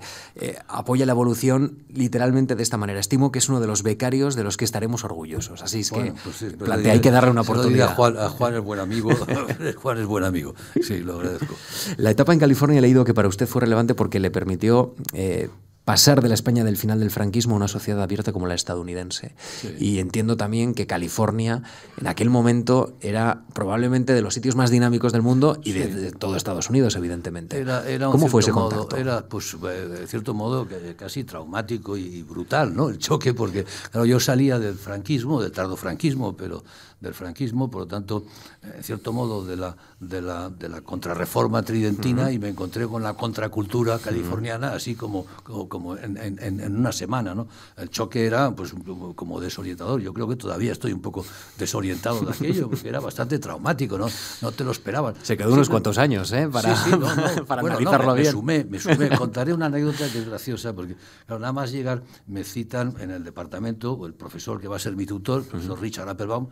[0.68, 3.00] apoya la evolución literalmente de esta manera.
[3.00, 5.62] Estimo que es uno de los becarios de los que estaré estaremos orgullosos.
[5.62, 7.90] Así es que pues hay que darle una oportunidad.
[7.90, 9.10] A Juan, a Juan, es buen amigo.
[9.82, 10.54] Juan es buen amigo.
[10.80, 11.54] Sí, lo agradezco.
[11.96, 15.48] La etapa en California he leído que para usted fue relevante porque le permitió eh,
[15.86, 19.36] pasar de la España del final del franquismo a una sociedad abierta como la estadounidense.
[19.78, 21.62] Y entiendo también que California
[21.96, 26.34] en aquel momento era probablemente de los sitios más dinámicos del mundo y de, todo
[26.36, 27.60] Estados Unidos, evidentemente.
[27.60, 28.96] Era, ¿Cómo fue ese contacto?
[28.96, 32.88] Era, pues, eh, de cierto modo, casi traumático y brutal, ¿no?
[32.88, 36.64] El choque, porque claro, yo salía del franquismo, del tardofranquismo, pero
[37.00, 38.24] del franquismo, por lo tanto,
[38.62, 43.02] en cierto modo, de la, de la, de la contrarreforma tridentina y me encontré con
[43.02, 45.26] la contracultura californiana, así como,
[45.68, 47.34] como, en, en, una semana.
[47.34, 47.48] ¿no?
[47.76, 48.74] El choque era pues,
[49.14, 50.00] como desorientador.
[50.00, 51.24] Yo creo que todavía estoy un poco
[51.58, 54.06] desorientado de aquello, porque era bastante traumático, ¿no?
[54.40, 55.14] No te lo esperaban.
[55.22, 56.48] Se quedó unos cuantos años, ¿eh?
[56.48, 56.74] Para,
[57.46, 58.26] para analizarlo me, bien.
[58.26, 59.10] Me sumé, me sumé.
[59.18, 60.96] Contaré una anécdota que es graciosa, porque
[61.28, 65.04] nada más llegar me citan en el departamento, el profesor que va a ser mi
[65.04, 66.48] tutor, el profesor Richard Applebaum,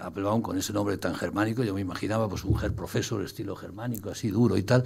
[0.00, 4.30] Applebaum con ese nombre tan germánico, yo me imaginaba pues un profesor estilo germánico, así
[4.30, 4.84] duro y tal.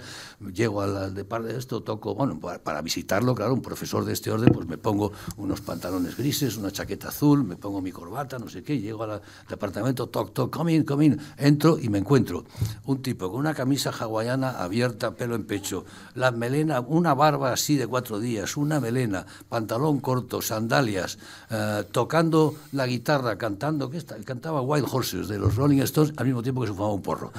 [0.53, 4.33] Llego al, de par de esto, toco, bueno, para, visitarlo, claro, un profesor de este
[4.33, 8.49] orden, pues me pongo unos pantalones grises, una chaqueta azul, me pongo mi corbata, no
[8.49, 12.45] sé qué, llego al departamento, toc, toc, come in, come in, entro y me encuentro
[12.87, 15.85] un tipo con una camisa hawaiana abierta, pelo en pecho,
[16.15, 21.19] la melena, una barba así de cuatro días, una melena, pantalón corto, sandalias,
[21.51, 24.17] eh, tocando la guitarra, cantando, ¿qué está?
[24.25, 24.61] Cantaba
[24.91, 27.33] Horses de los Rolling Stones al mismo tiempo que se fumaba un porro.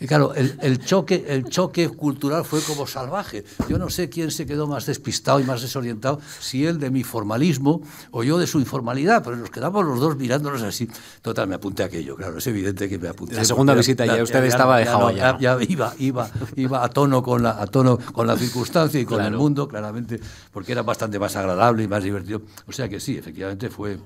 [0.00, 3.44] Y claro, el, choque, el choque cultural fue como salvaje.
[3.68, 7.02] Yo no sé quién se quedó más despistado y más desorientado, si él de mi
[7.02, 7.80] formalismo
[8.10, 10.88] o yo de su informalidad, pero nos quedamos los dos mirándonos así.
[11.22, 13.36] Total, me apunté a aquello, claro, es evidente que me apunté.
[13.36, 17.42] La segunda visita ya, usted estaba de ya, ya, iba, iba, iba a tono con
[17.42, 20.20] la, a tono con la circunstancia y con el mundo, claramente,
[20.52, 22.42] porque era bastante más agradable y más divertido.
[22.66, 23.98] O sea que sí, efectivamente fue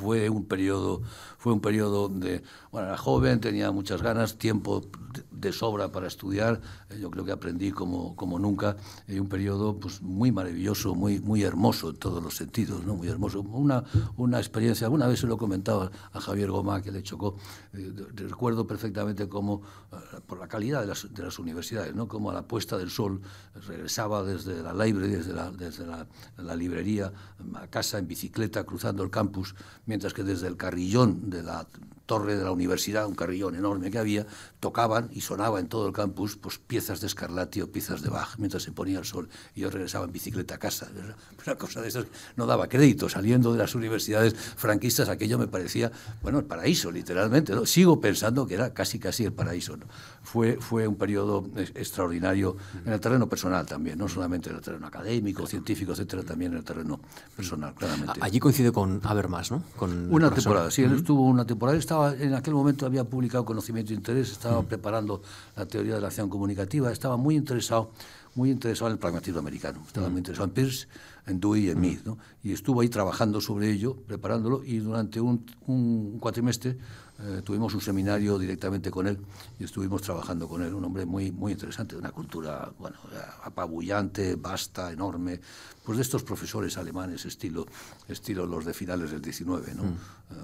[0.00, 1.02] fue un periodo
[1.40, 4.82] fue un periodo donde bueno, era joven, tenía muchas ganas, tiempo
[5.32, 6.60] de sobra para estudiar.
[6.88, 8.76] Eh, yo creo que aprendí como, como nunca.
[9.08, 12.94] Y un periodo pues, muy maravilloso, muy, muy hermoso en todos los sentidos, ¿no?
[12.94, 13.40] muy hermoso.
[13.40, 13.82] Una,
[14.16, 17.36] una experiencia, alguna vez se lo comentaba a Javier Goma, que le chocó.
[17.72, 19.62] Eh, recuerdo perfectamente cómo,
[19.92, 22.06] eh, por la calidad de las, de las universidades, ¿no?
[22.06, 23.20] como a la puesta del sol
[23.66, 25.16] regresaba desde la library,
[25.56, 26.06] desde la,
[26.36, 27.12] la librería,
[27.54, 29.54] a casa en bicicleta, cruzando el campus,
[29.86, 31.66] mientras que desde el carrillón de la
[32.10, 34.26] torre de la universidad, un carrillón enorme que había,
[34.58, 38.34] tocaban y sonaba en todo el campus pues, piezas de Scarlatti o piezas de Bach
[38.36, 39.28] mientras se ponía el sol.
[39.54, 40.88] Y yo regresaba en bicicleta a casa.
[41.46, 43.08] Una cosa de esas no daba crédito.
[43.08, 47.54] Saliendo de las universidades franquistas, aquello me parecía, bueno, el paraíso, literalmente.
[47.54, 47.64] ¿no?
[47.64, 49.76] Sigo pensando que era casi, casi el paraíso.
[49.76, 49.86] ¿no?
[50.24, 51.46] Fue, fue un periodo
[51.76, 56.50] extraordinario en el terreno personal también, no solamente en el terreno académico, científico, etcétera, también
[56.50, 56.98] en el terreno
[57.36, 58.18] personal, claramente.
[58.20, 59.62] Allí coincide con Habermas, ¿no?
[59.76, 63.92] Con una temporada, sí, él estuvo una temporada, estaba en aquel momento había publicado Conocimiento
[63.92, 65.22] e Interés, estaba preparando
[65.56, 67.90] la teoría de la acción comunicativa, estaba muy interesado,
[68.34, 70.86] muy interesado en el pragmatismo americano, estaba muy interesado en Peirce,
[71.26, 72.18] en Dewey y en Mead, ¿no?
[72.42, 76.78] y estuvo ahí trabajando sobre ello, preparándolo, y durante un, un cuatrimestre
[77.22, 79.18] eh, tuvimos un seminario directamente con él
[79.58, 82.96] y estuvimos trabajando con él, un hombre muy, muy interesante, de una cultura bueno,
[83.44, 85.38] apabullante, vasta, enorme,
[85.84, 87.66] pues de estos profesores alemanes, estilo,
[88.08, 89.82] estilo los de finales del 19, ¿no?
[89.82, 89.86] Mm.
[89.86, 90.34] Eh,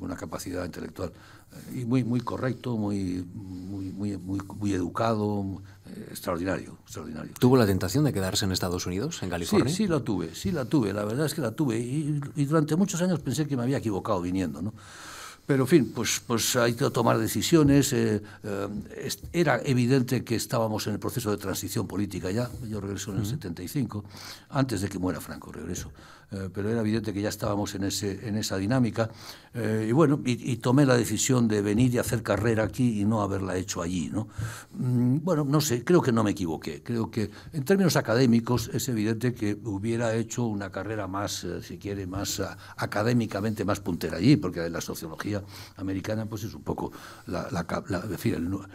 [0.00, 1.12] una capacidad intelectual
[1.52, 5.62] eh, y muy, muy correcto, muy, muy, muy, muy, educado,
[6.10, 7.32] extraordinario, extraordinario.
[7.40, 9.68] ¿Tuvo la tentación de quedarse en Estados Unidos, en California?
[9.68, 12.44] Sí, sí la tuve, sí la tuve, la verdad es que la tuve y, y
[12.44, 14.74] durante muchos años pensé que me había equivocado viniendo, ¿no?
[15.50, 17.92] Pero, en fin, pues, pues hay que tomar decisiones.
[17.92, 22.48] Eh, eh, era evidente que estábamos en el proceso de transición política ya.
[22.68, 24.04] Yo regreso en el 75,
[24.50, 25.90] antes de que muera Franco, regreso.
[26.32, 29.10] Eh, pero era evidente que ya estábamos en, ese, en esa dinámica.
[29.52, 33.20] Eh, y bueno, y, tomé la decisión de venir y hacer carrera aquí y no
[33.22, 34.10] haberla hecho allí.
[34.12, 34.28] ¿no?
[34.72, 36.82] Mm, bueno, no sé, creo que no me equivoqué.
[36.82, 41.78] Creo que en términos académicos es evidente que hubiera hecho una carrera más, eh, si
[41.78, 42.40] quiere, más
[42.76, 45.42] académicamente más puntera allí, porque la sociología
[45.76, 46.92] americana pues es un poco
[47.26, 47.66] la, la,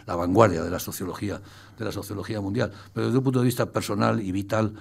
[0.06, 1.40] la vanguardia de la sociología
[1.76, 2.72] de la sociología mundial.
[2.92, 4.72] Pero desde un punto de vista personal y vital,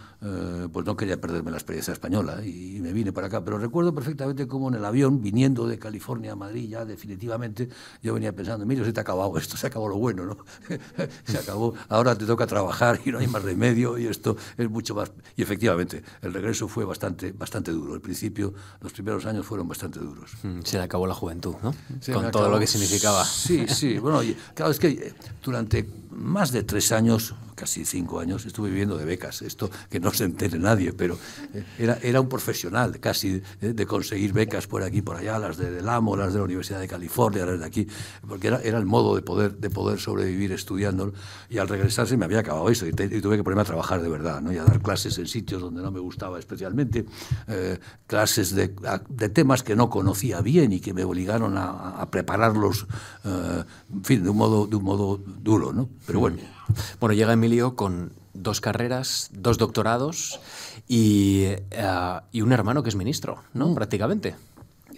[0.71, 2.43] pues no quería perderme la experiencia española.
[2.43, 3.43] Y, y me vine para acá.
[3.43, 7.69] Pero recuerdo perfectamente cómo en el avión, viniendo de California a Madrid ya definitivamente,
[8.01, 10.37] yo venía pensando, mira, se te ha acabado esto, se acabó lo bueno, ¿no?
[11.25, 14.95] se acabó, ahora te toca trabajar y no hay más remedio y esto es mucho
[14.95, 15.11] más...
[15.35, 17.93] Y efectivamente, el regreso fue bastante, bastante duro.
[17.93, 20.31] Al principio, los primeros años fueron bastante duros.
[20.43, 21.73] Mm, se le acabó la juventud, ¿no?
[22.13, 23.25] Con todo lo que significaba.
[23.25, 23.97] Sí, sí.
[23.99, 24.21] Bueno,
[24.53, 29.05] claro, es que eh, durante más de tres años, casi cinco años, estuve viviendo de
[29.05, 29.41] becas.
[29.41, 31.17] Esto que no se entere nadie, pero
[31.53, 35.71] eh, era, era un profesional casi de, conseguir becas por aquí por allá, las de
[35.71, 37.88] del AMO, las de la Universidad de California, las de aquí,
[38.27, 41.13] porque era, era el modo de poder, de poder sobrevivir estudiando.
[41.49, 44.41] Y al regresarse me había acabado eso y, tuve que ponerme a trabajar de verdad,
[44.41, 44.51] ¿no?
[44.51, 47.05] y a dar clases en sitios donde no me gustaba especialmente,
[47.47, 48.75] eh, clases de,
[49.09, 52.88] de, temas que no conocía bien y que me obligaron a, a prepararlos,
[53.23, 53.63] eh,
[53.93, 55.89] en fin, de un modo, de un modo duro, ¿no?
[56.05, 56.54] Pero bueno.
[56.99, 60.39] Bueno, llega Emilio con dos carreras, dos doctorados
[60.88, 63.70] y, eh, y un hermano que es ministro, ¿no?
[63.70, 63.76] Mm.
[63.76, 64.36] Prácticamente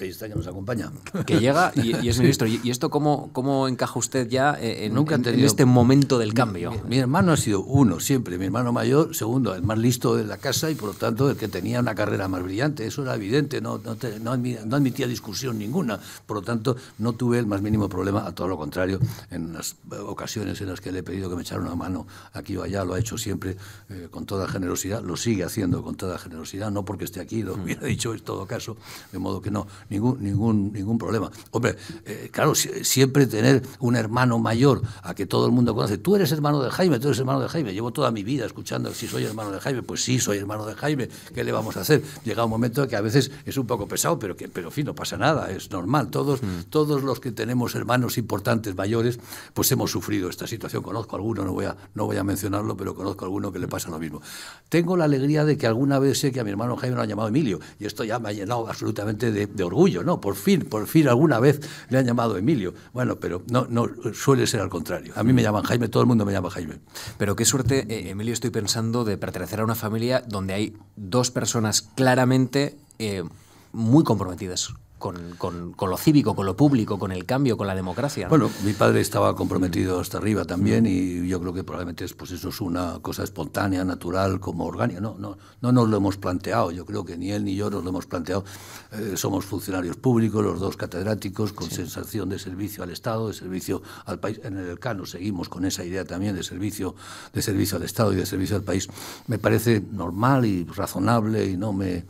[0.05, 0.91] está, que nos acompaña.
[1.25, 2.47] Que llega y, es ministro.
[2.47, 6.71] ¿Y esto cómo, cómo encaja usted ya en, Nunca en, este momento del cambio?
[6.87, 10.37] Mi, hermano ha sido uno siempre, mi hermano mayor, segundo, el más listo de la
[10.37, 12.85] casa y por lo tanto el que tenía una carrera más brillante.
[12.85, 15.99] Eso era evidente, no, no, no, admitía, discusión ninguna.
[16.25, 18.99] Por lo tanto, no tuve el más mínimo problema, a todo lo contrario,
[19.31, 19.75] en las
[20.05, 22.83] ocasiones en las que le he pedido que me echara una mano aquí o allá,
[22.83, 23.57] lo ha hecho siempre
[23.89, 27.55] eh, con toda generosidad, lo sigue haciendo con toda generosidad, no porque esté aquí, lo
[27.55, 28.77] hubiera dicho en todo caso,
[29.11, 31.31] de modo que no ningún, ningún, ningún problema.
[31.51, 31.75] Hombre,
[32.05, 36.31] eh, claro, siempre tener un hermano mayor a que todo el mundo conoce, tú eres
[36.31, 39.23] hermano de Jaime, tú eres hermano de Jaime, llevo toda mi vida escuchando si soy
[39.23, 42.03] hermano de Jaime, pues sí, soy hermano de Jaime, ¿qué le vamos a hacer?
[42.23, 44.85] Llega un momento que a veces es un poco pesado, pero que, pero en fin,
[44.85, 46.09] no pasa nada, es normal.
[46.09, 46.69] Todos, mm.
[46.69, 49.19] todos los que tenemos hermanos importantes, mayores,
[49.53, 50.83] pues hemos sufrido esta situación.
[50.83, 53.59] Conozco a alguno, no voy a, no voy a mencionarlo, pero conozco a alguno que
[53.59, 54.21] le pasa lo mismo.
[54.69, 57.05] Tengo la alegría de que alguna vez sé que a mi hermano Jaime lo ha
[57.05, 60.19] llamado Emilio, y esto ya me ha llenado absolutamente de, de orgullo ¿no?
[60.19, 62.73] Por fin, por fin alguna vez le han llamado Emilio.
[62.93, 65.13] Bueno, pero no, no suele ser al contrario.
[65.15, 66.79] A mí me llaman Jaime, todo el mundo me llama Jaime.
[67.17, 71.31] Pero qué suerte, eh, Emilio, estoy pensando de pertenecer a una familia donde hay dos
[71.31, 73.23] personas claramente eh,
[73.71, 77.75] muy comprometidas con, con, con, lo cívico, con lo público, con el cambio, con la
[77.75, 78.27] democracia.
[78.27, 82.49] Bueno, mi padre estaba comprometido hasta arriba también y yo creo que probablemente pues eso
[82.49, 84.99] es una cosa espontánea, natural, como orgánica.
[84.99, 87.83] No, no, no nos lo hemos planteado, yo creo que ni él ni yo nos
[87.83, 88.43] lo hemos planteado.
[88.91, 93.81] Eh, somos funcionarios públicos, los dos catedráticos, con sensación de servicio al Estado, de servicio
[94.05, 94.39] al país.
[94.43, 96.95] En el Cano seguimos con esa idea también de servicio,
[97.33, 98.87] de servicio al Estado y de servicio al país.
[99.27, 102.05] Me parece normal y razonable y no me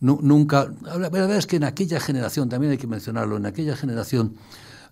[0.00, 0.70] nunca.
[0.82, 4.36] La verdad es que en aquella generación, también hay que mencionarlo, en aquella generación,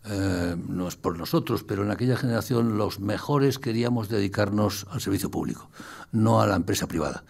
[0.04, 5.30] eh, no es por nosotros, pero en aquella generación los mejores queríamos dedicarnos al servicio
[5.30, 5.70] público,
[6.12, 7.24] no a la empresa privada.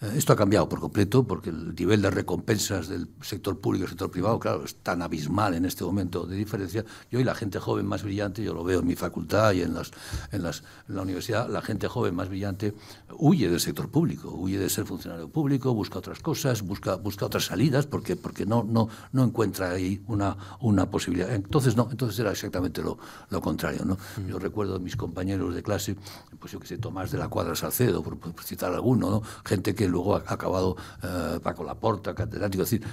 [0.00, 3.84] Eh, esto ha cambiado por completo porque el nivel de recompensas del sector público y
[3.84, 6.84] el sector privado, claro, es tan abismal en este momento de diferencia.
[7.10, 9.74] Y hoy la gente joven más brillante, yo lo veo en mi facultad y en,
[9.74, 9.90] las,
[10.32, 12.74] en, las, la universidad, la gente joven más brillante
[13.18, 17.46] huye del sector público, huye de ser funcionario público, busca otras cosas, busca, busca otras
[17.46, 21.32] salidas porque, porque no, no, no encuentra ahí una, una posibilidad.
[21.32, 22.98] Entonces, no, entonces era exactamente lo,
[23.30, 23.84] lo contrario.
[23.84, 23.94] ¿no?
[23.94, 24.28] Mm.
[24.28, 25.96] Yo recuerdo a mis compañeros de clase,
[26.38, 29.22] pues yo que sé, Tomás de la Cuadra Salcedo, por, por citar alguno, ¿no?
[29.44, 32.88] gente que luego ha acabado eh, Paco Laporta, catedrático, es decir,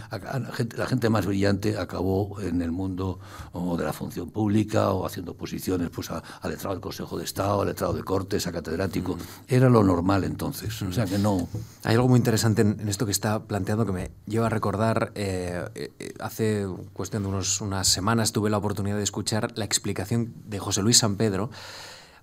[0.78, 3.20] la gente más brillante acabó en el mundo
[3.78, 7.66] de la función pública o haciendo posiciones pues, a, letrado del Consejo de Estado, a
[7.66, 9.16] letrado de Cortes, a catedrático.
[9.16, 9.20] Mm.
[9.48, 11.48] Era lo normal entonces, o sea que no...
[11.84, 15.68] Hay algo muy interesante en, esto que está planteando que me lleva a recordar, eh,
[15.76, 20.60] eh, hace cuestión de unos, unas semanas tuve la oportunidad de escuchar la explicación de
[20.60, 21.50] José Luis San Pedro,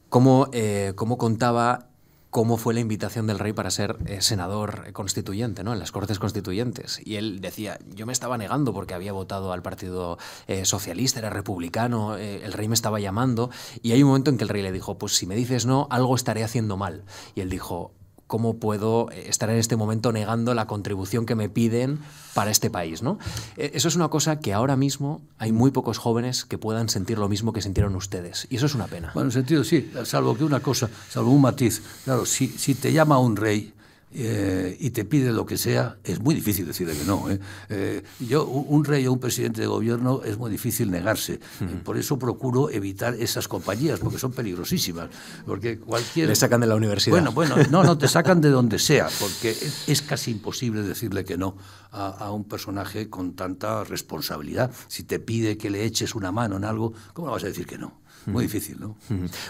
[0.08, 0.50] cómo,
[0.94, 1.88] cómo contaba
[2.30, 5.72] cómo fue la invitación del rey para ser eh, senador constituyente, ¿no?
[5.72, 7.00] En las Cortes Constituyentes.
[7.04, 11.30] Y él decía, yo me estaba negando porque había votado al Partido eh, Socialista, era
[11.30, 13.50] republicano, eh, el rey me estaba llamando.
[13.82, 15.86] Y hay un momento en que el rey le dijo, pues si me dices no,
[15.90, 17.04] algo estaré haciendo mal.
[17.34, 17.92] Y él dijo,
[18.28, 21.98] cómo puedo eh, estar en este momento negando la contribución que me piden
[22.34, 23.02] para este país.
[23.02, 23.18] ¿no?
[23.56, 27.18] E, eso es una cosa que ahora mismo hay muy pocos jóvenes que puedan sentir
[27.18, 28.46] lo mismo que sintieron ustedes.
[28.50, 29.10] Y eso es una pena.
[29.14, 31.82] Bueno, en sentido sí, salvo que una cosa, salvo un matiz.
[32.04, 33.74] Claro, si, si te llama un rey
[34.10, 37.30] eh, y te pide lo que sea, es muy difícil decirle que no.
[37.30, 37.38] ¿eh?
[37.68, 41.40] Eh, yo, un rey o un presidente de gobierno es muy difícil negarse.
[41.84, 45.10] Por eso procuro evitar esas compañías, porque son peligrosísimas.
[45.44, 46.28] Porque cualquier...
[46.28, 47.12] Le sacan de la universidad.
[47.12, 49.54] Bueno, bueno, no, no, te sacan de donde sea, porque
[49.86, 51.56] es, casi imposible decirle que no
[51.92, 54.70] a, a, un personaje con tanta responsabilidad.
[54.88, 57.66] Si te pide que le eches una mano en algo, ¿cómo le vas a decir
[57.66, 58.00] que no?
[58.32, 58.96] Muy difícil, ¿no?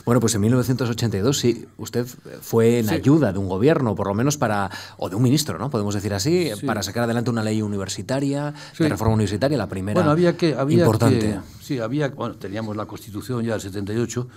[0.05, 2.07] Bueno, pues en 1982 sí, usted
[2.41, 5.70] fue en ayuda de un gobierno, por lo menos para, o de un ministro, ¿no?
[5.70, 10.11] Podemos decir así, para sacar adelante una ley universitaria, de reforma universitaria, la primera bueno,
[10.11, 11.41] había que, había importante.
[11.61, 14.29] sí, había, bueno, teníamos la Constitución ya del 78,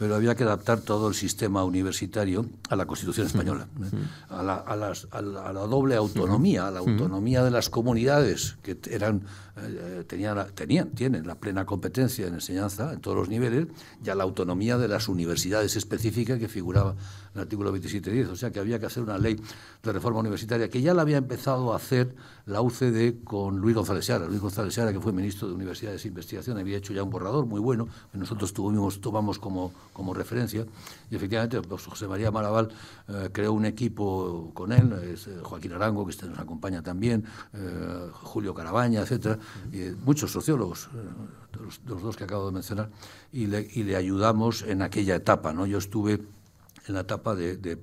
[0.00, 3.96] pero había que adaptar todo el sistema universitario a la Constitución española, ¿eh?
[4.30, 8.78] a, la, a, las, a, la, doble autonomía, a la autonomía de las comunidades que
[8.90, 9.24] eran
[9.62, 13.66] eh, tenían, tenían, tienen la plena competencia en enseñanza en todos los niveles,
[14.04, 16.96] y a la autonomía de las universidades específicas que figuraba en
[17.34, 18.30] el artículo 27.10.
[18.30, 19.36] O sea que había que hacer una ley
[19.82, 22.14] de reforma universitaria que ya la había empezado a hacer
[22.46, 24.26] la UCD con Luis González Seara.
[24.26, 27.46] Luis González Seara, que fue ministro de Universidades e Investigación, había hecho ya un borrador
[27.46, 30.66] muy bueno, que nosotros tomamos como, como referencia,
[31.10, 32.68] y efectivamente pues, José María Maraval
[33.08, 37.24] eh, creó un equipo con él, es, eh, Joaquín Arango, que este nos acompaña también,
[38.12, 39.38] Julio Carabaña, etcétera,
[40.04, 42.90] muchos sociólogos, eh, los, dos que acabo de mencionar,
[43.32, 45.52] y le, y le, ayudamos en aquella etapa.
[45.52, 45.66] ¿no?
[45.66, 46.22] Yo estuve
[46.86, 47.78] en la etapa de, de,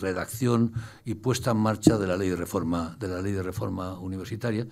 [0.00, 0.72] redacción
[1.04, 4.66] y puesta en marcha de la ley de reforma, de la ley de reforma universitaria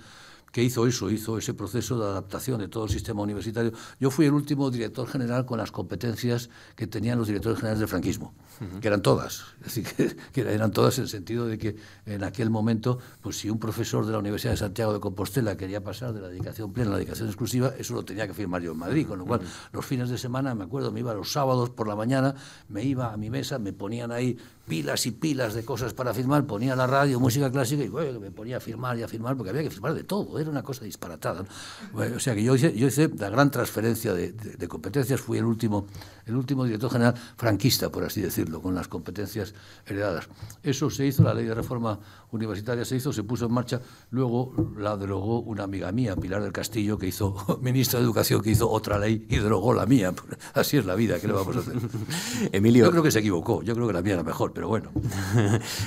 [0.52, 3.72] que hizo eso, hizo ese proceso de adaptación de todo el sistema universitario.
[3.98, 7.88] Yo fui el último director general con las competencias que tenían los directores generales del
[7.88, 8.34] franquismo,
[8.80, 9.86] que eran todas, decir,
[10.32, 11.76] que, eran todas en el sentido de que
[12.06, 15.82] en aquel momento, pues si un profesor de la Universidad de Santiago de Compostela quería
[15.82, 18.72] pasar de la dedicación plena a la dedicación exclusiva, eso lo tenía que firmar yo
[18.72, 19.40] en Madrid, con lo cual
[19.72, 22.34] los fines de semana, me acuerdo, me iba los sábados por la mañana,
[22.68, 24.36] me iba a mi mesa, me ponían ahí
[24.70, 28.30] pilas y pilas de cosas para firmar, ponía la radio, música clásica y bueno, me
[28.30, 30.84] ponía a firmar y a firmar porque había que firmar de todo, era una cosa
[30.84, 31.44] disparatada.
[31.94, 35.44] o sea que yo hice, yo hice la gran transferencia de, de, competencias, fui el
[35.44, 35.86] último,
[36.26, 39.54] el último director general franquista, por así decirlo, con las competencias
[39.86, 40.28] heredadas.
[40.62, 41.98] Eso se hizo, la ley de reforma
[42.32, 43.80] universitaria se hizo, se puso en marcha,
[44.10, 48.50] luego la derogó una amiga mía, Pilar del Castillo, que hizo ministra de Educación, que
[48.50, 50.14] hizo otra ley y derogó la mía.
[50.54, 51.74] Así es la vida, ¿qué le vamos a hacer?
[52.52, 52.84] Emilio...
[52.84, 54.90] Yo creo que se equivocó, yo creo que la mía era mejor, pero bueno.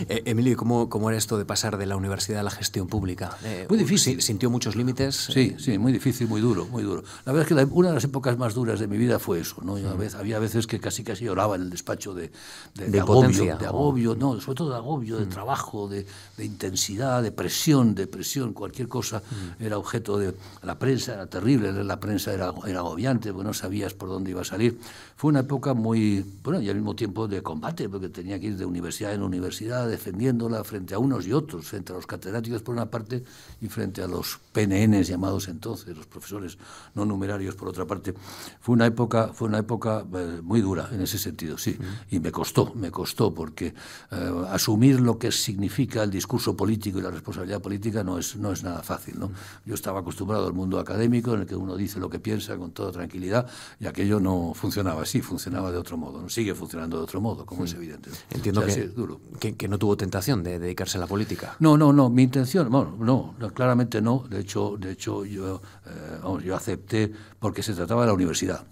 [0.09, 3.37] Eh, Emilio, ¿cómo, ¿cómo era esto de pasar de la universidad a la gestión pública?
[3.43, 4.21] Eh, muy difícil.
[4.43, 5.15] ¿Sintió muchos límites?
[5.15, 7.01] Sí, sí, muy difícil, muy duro, muy duro.
[7.23, 9.61] La verdad es que una de las épocas más duras de mi vida fue eso,
[9.63, 9.77] ¿no?
[9.77, 12.29] Yo, vez, había veces que casi casi lloraba en el despacho de,
[12.75, 15.29] de, de, agobio, de agobio, no, sobre todo de agobio, de mm.
[15.29, 16.05] trabajo, de,
[16.39, 19.63] intensidad, de presión, de presión, cualquier cosa mm.
[19.63, 20.33] era objeto de...
[20.61, 24.41] La prensa era terrible, la prensa era, era agobiante, porque no sabías por dónde iba
[24.41, 24.77] a salir.
[25.23, 28.57] Fue una época muy, bueno, y al mismo tiempo de combate, porque tenía que ir
[28.57, 32.75] de universidad en universidad defendiéndola frente a unos y otros, frente a los catedráticos por
[32.75, 33.23] una parte
[33.61, 36.57] y frente a los PNNs llamados entonces, los profesores
[36.93, 38.13] no numerarios por otra parte.
[38.59, 41.77] Fue una época, fue una época eh, muy dura en ese sentido, sí,
[42.11, 43.67] y me costó, me costó, porque
[44.11, 48.51] eh, asumir lo que significa el discurso político y la responsabilidad política no es, no
[48.51, 49.17] es nada fácil.
[49.19, 49.31] ¿no?
[49.65, 52.71] Yo estaba acostumbrado al mundo académico en el que uno dice lo que piensa con
[52.71, 53.47] toda tranquilidad
[53.79, 57.45] y aquello no funcionaba así, funcionaba de otro modo, no sigue funcionando de otro modo,
[57.45, 58.09] como es evidente.
[58.31, 58.91] Entiendo que,
[59.39, 61.55] que, que, no tuvo tentación de dedicarse a la política.
[61.59, 65.61] No, no, no, mi intención, bueno, no, no claramente no, de hecho, de hecho yo,
[65.85, 68.65] eh, yo acepté porque se trataba de la universidad.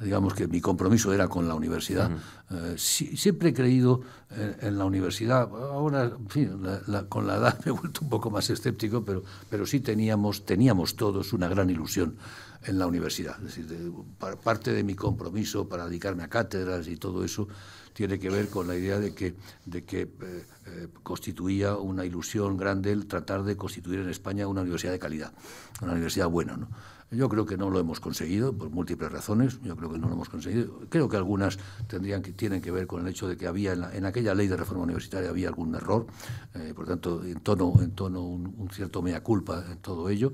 [0.00, 2.10] Digamos que mi compromiso era con la universidad.
[2.50, 4.02] Eh, siempre he creído
[4.60, 5.42] en, la universidad.
[5.42, 6.62] Ahora, en fin,
[7.08, 10.96] con la edad me he vuelto un poco más escéptico, pero, pero sí teníamos, teníamos
[10.96, 12.16] todos una gran ilusión
[12.64, 13.36] en la universidad.
[13.38, 13.92] Es decir,
[14.42, 17.48] parte de mi compromiso para dedicarme a cátedras y todo eso
[17.92, 19.34] tiene que ver con la idea de que,
[19.72, 24.98] eh, eh, constituía una ilusión grande el tratar de constituir en España una universidad de
[24.98, 25.32] calidad,
[25.82, 26.58] una universidad buena.
[27.10, 29.60] Yo creo que no lo hemos conseguido por múltiples razones.
[29.62, 30.78] Yo creo que no lo hemos conseguido.
[30.88, 31.58] Creo que algunas
[31.88, 34.56] tendrían que tienen que ver con el hecho de que había en, aquella ley de
[34.56, 36.06] reforma universitaria había algún error.
[36.54, 40.32] Eh, por tanto, en tono, en tono un, un cierto mea culpa en todo ello.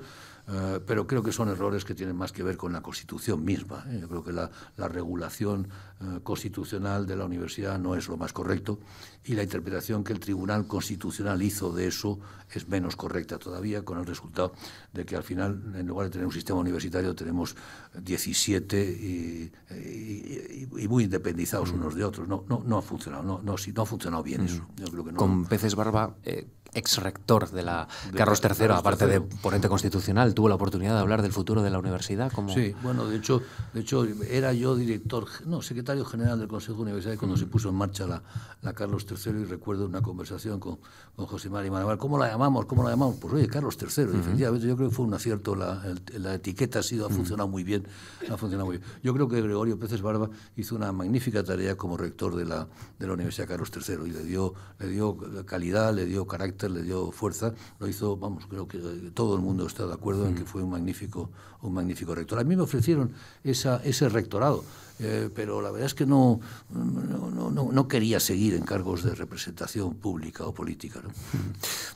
[0.48, 3.84] Uh, pero creo que son errores que tienen más que ver con la Constitución misma.
[3.88, 3.98] ¿eh?
[4.00, 5.68] Yo creo que la, la regulación
[6.00, 8.78] uh, constitucional de la universidad no es lo más correcto
[9.24, 12.20] y la interpretación que el Tribunal Constitucional hizo de eso
[12.52, 14.52] es menos correcta todavía, con el resultado
[14.92, 17.56] de que al final, en lugar de tener un sistema universitario, tenemos
[18.00, 21.74] 17 y, y, y muy independizados mm.
[21.74, 22.28] unos de otros.
[22.28, 24.46] No, no, no ha funcionado, no, no, no ha funcionado bien mm.
[24.46, 24.66] eso.
[24.76, 25.18] Yo creo que no.
[25.18, 29.12] Con peces barba, eh, ex rector de la de Carlos III, Carlos aparte III.
[29.12, 32.30] de ponente constitucional, tuvo la oportunidad de hablar del futuro de la universidad.
[32.32, 36.76] como Sí, bueno, de hecho, de hecho era yo director, no, secretario general del Consejo
[36.76, 37.40] de Universidad cuando mm.
[37.40, 38.22] se puso en marcha la,
[38.62, 40.78] la, Carlos III y recuerdo una conversación con,
[41.14, 41.98] con José María Manaval.
[41.98, 42.66] ¿Cómo la llamamos?
[42.66, 43.16] ¿Cómo la llamamos?
[43.20, 43.86] Pues oye, Carlos III.
[43.86, 44.20] Uh -huh.
[44.20, 45.54] Efectivamente, yo creo que fue un acierto.
[45.56, 47.86] La, el, la etiqueta ha, sido, ha funcionado muy bien.
[48.30, 48.88] Ha funcionado muy bien.
[49.02, 52.68] Yo creo que Gregorio Peces Barba hizo una magnífica tarea como rector de la,
[52.98, 55.16] de la Universidad Carlos III y le dio, le dio
[55.46, 58.78] calidad, le dio carácter le dio fuerza, lo hizo, vamos, creo que
[59.14, 61.30] todo el mundo está de acuerdo en que fue un magnífico,
[61.62, 62.38] un magnífico rector.
[62.38, 63.12] A mí me ofrecieron
[63.44, 64.64] esa, ese rectorado.
[64.98, 66.40] Eh, pero la verdad es que no,
[66.70, 71.00] no, no, no, quería seguir en cargos de representación pública o política.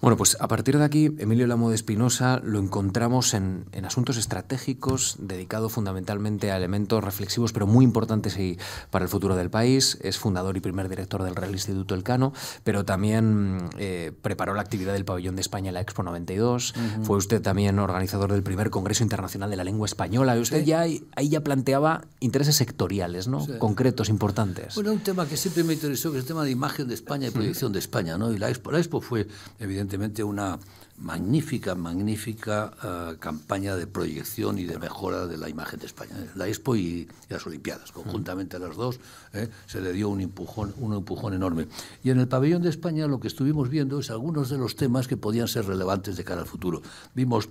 [0.03, 4.19] Bueno, pues a partir de aquí, Emilio Lamo de Espinosa lo encontramos en, en, asuntos
[4.19, 8.59] estratégicos, dedicado fundamentalmente a elementos reflexivos, pero muy importantes y
[8.91, 9.97] para el futuro del país.
[10.03, 14.93] Es fundador y primer director del Real Instituto Elcano, pero también eh, preparó la actividad
[14.93, 16.75] del Pabellón de España en la Expo 92.
[17.03, 20.37] Fue usted también organizador del primer Congreso Internacional de la Lengua Española.
[20.37, 23.47] Y usted ya ahí ya planteaba intereses sectoriales ¿no?
[23.59, 24.75] concretos, importantes.
[24.75, 27.29] Bueno, un tema que siempre me interesó, que es el tema de imagen de España
[27.29, 28.19] y proyección de España.
[28.19, 28.33] ¿no?
[28.33, 29.27] Y la Expo, la Expo fue,
[29.59, 30.59] evidentemente, una
[31.01, 36.13] magnífica, magnífica uh, campaña de proyección y de mejora de la imagen de España.
[36.35, 39.01] La Expo y, las Olimpiadas, conjuntamente las dos,
[39.33, 39.49] ¿eh?
[39.67, 41.69] se le dio un empujón, un empujón enorme.
[42.05, 45.09] Y en el pabellón de España lo que estuvimos viendo es algunos de los temas
[45.09, 46.83] que podían ser relevantes de cara al futuro.
[47.15, 47.49] Vimos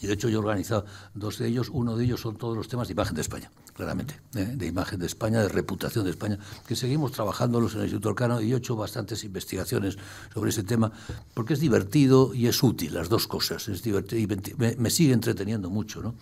[0.00, 2.68] y de hecho yo he organizado dos de ellos, uno de ellos son todos los
[2.68, 3.50] temas de imagen de España,
[3.80, 4.44] claramente, ¿eh?
[4.44, 8.42] de imagen de España, de reputación de España, que seguimos trabajándolos en el Instituto Arcano
[8.42, 9.96] y he hecho bastantes investigaciones
[10.34, 10.92] sobre ese tema,
[11.32, 15.70] porque es divertido y es útil, las dos cosas, es divertido y me, sigue entreteniendo
[15.70, 16.14] mucho, ¿no?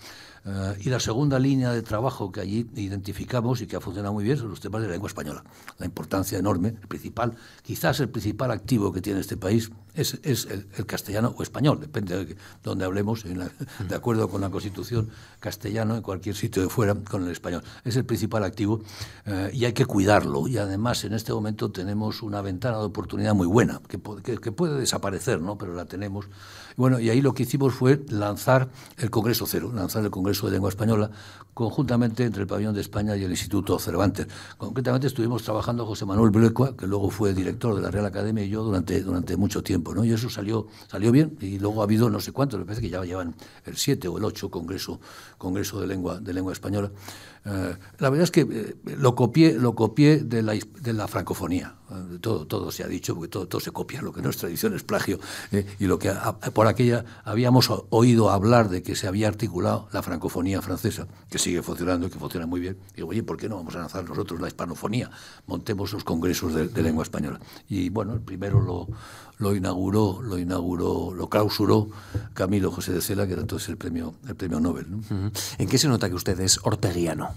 [0.44, 4.22] Uh, y la segunda línea de trabajo que allí identificamos y que ha funcionado muy
[4.22, 5.42] bien son los temas de la lengua española.
[5.78, 10.46] La importancia enorme, el principal, quizás el principal activo que tiene este país es, es
[10.46, 15.96] el, el, castellano o español, depende de dónde hablemos, de acuerdo con la Constitución, castellano
[15.96, 17.62] en cualquier sitio de fuera con el español.
[17.84, 18.80] Es el principal activo
[19.26, 20.46] uh, y hay que cuidarlo.
[20.46, 24.52] Y además en este momento tenemos una ventana de oportunidad muy buena, que, que, que
[24.52, 25.58] puede desaparecer, ¿no?
[25.58, 26.26] pero la tenemos.
[26.76, 28.68] Bueno, y ahí lo que hicimos fue lanzar
[28.98, 31.10] el Congreso Cero, lanzar el Congreso de Lengua Española,
[31.58, 34.28] conjuntamente entre el Pabellón de España y el Instituto Cervantes.
[34.56, 38.48] Concretamente estuvimos trabajando José Manuel Blecua, que luego fue director de la Real Academia, y
[38.48, 40.04] yo durante, durante mucho tiempo, ¿no?
[40.04, 42.90] Y eso salió, salió bien, y luego ha habido no sé cuántos, me parece que
[42.90, 43.34] ya llevan
[43.64, 45.00] el 7 o el 8 Congreso,
[45.36, 46.92] Congreso de, Lengua, de Lengua Española.
[47.44, 51.74] Eh, la verdad es que eh, lo copié, lo copié de, la, de la francofonía.
[52.20, 54.74] Todo, todo se ha dicho, porque todo, todo se copia, lo que no es tradición
[54.74, 55.18] es plagio.
[55.52, 56.12] Eh, y lo que
[56.52, 61.62] por aquella habíamos oído hablar de que se había articulado la francofonía francesa, que sigue
[61.62, 62.76] funcionando y que funciona muy bien.
[62.92, 65.10] Y digo, oye, ¿por qué no vamos a lanzar nosotros la hispanofonía?
[65.46, 67.40] Montemos los congresos de, lengua española.
[67.68, 68.88] Y bueno, el primero lo,
[69.38, 71.88] lo inauguró, lo inauguró, lo clausuró
[72.34, 74.86] Camilo José de Cela, que era entonces el premio, el premio Nobel.
[75.58, 77.34] ¿En qué se nota que usted es orteguiano?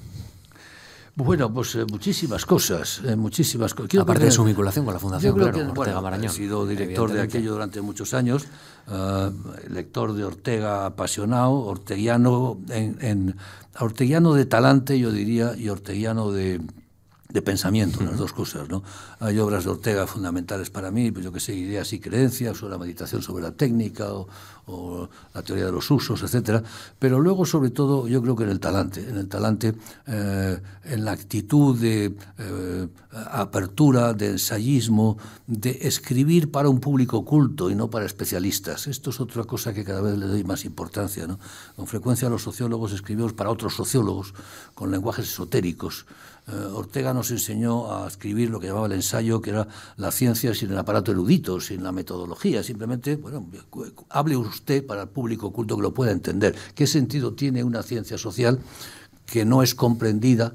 [1.15, 3.99] Bueno, pues eh, muchísimas cosas, eh, muchísimas cosas.
[3.99, 6.25] Aparte de su vinculación con la Fundación, yo creo claro, que, Ortega bueno, Marañón.
[6.27, 8.45] He sido director de aquello durante muchos años,
[8.87, 9.31] uh,
[9.69, 13.35] lector de Ortega apasionado, orteguiano, en, en,
[13.79, 16.61] orteguiano de talante, yo diría, y orteguiano de,
[17.33, 18.11] de pensamiento, uh -huh.
[18.11, 18.83] las dos cosas, ¿no?
[19.19, 22.69] Hay obras de Ortega fundamentales para mí, pues yo que sé, ideas y creencias, o
[22.69, 24.27] la meditación sobre la técnica, o,
[24.67, 26.63] o, la teoría de los usos, etcétera.
[26.99, 29.73] Pero luego, sobre todo, yo creo que en el talante, en el talante,
[30.07, 35.17] eh, en la actitud de eh, apertura, de ensayismo,
[35.47, 38.87] de escribir para un público culto y no para especialistas.
[38.87, 41.39] Esto es otra cosa que cada vez le doy más importancia, ¿no?
[41.75, 44.33] Con frecuencia los sociólogos escribimos para otros sociólogos,
[44.73, 46.05] con lenguajes esotéricos.
[46.47, 49.67] Eh, Ortega nos enseñó a escribir lo que llamaba el ensayo, que era
[49.97, 53.45] la ciencia sin el aparato erudito, sin la metodología, simplemente, bueno,
[54.09, 56.55] hable usted para el público culto que lo pueda entender.
[56.73, 58.59] ¿Qué sentido tiene una ciencia social
[59.25, 60.53] que no es comprendida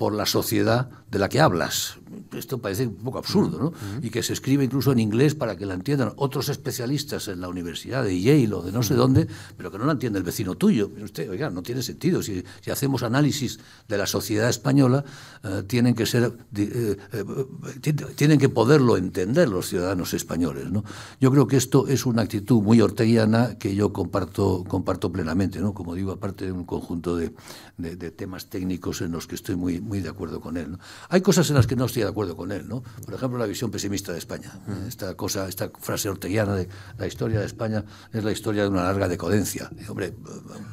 [0.00, 1.98] por la sociedad de la que hablas.
[2.32, 3.66] Esto parece un poco absurdo, ¿no?
[3.68, 4.04] Uh -huh.
[4.06, 7.48] Y que se escribe incluso en inglés para que la entiendan otros especialistas en la
[7.48, 10.54] universidad de Yale o de no sé dónde, pero que no la entiende el vecino
[10.56, 10.90] tuyo.
[11.02, 12.22] Usted, oiga, no tiene sentido.
[12.22, 15.04] Si, si hacemos análisis de la sociedad española,
[15.44, 20.84] uh, tienen que ser, uh, tienen que poderlo entender los ciudadanos españoles, ¿no?
[21.20, 25.74] Yo creo que esto es una actitud muy orteguiana que yo comparto, comparto plenamente, ¿no?
[25.74, 27.32] Como digo, aparte de un conjunto de,
[27.78, 30.72] de, de temas técnicos en los que estoy muy, muy de acuerdo con él.
[30.72, 30.78] ¿no?
[31.08, 32.82] Hay cosas en las que no estoy de acuerdo con él, ¿no?
[33.04, 34.52] Por ejemplo, la visión pesimista de España.
[34.66, 34.88] Mm.
[34.88, 38.84] Esta cosa, esta frase orteguiana de la historia de España es la historia de una
[38.84, 39.70] larga decadencia.
[39.78, 40.14] Y, hombre,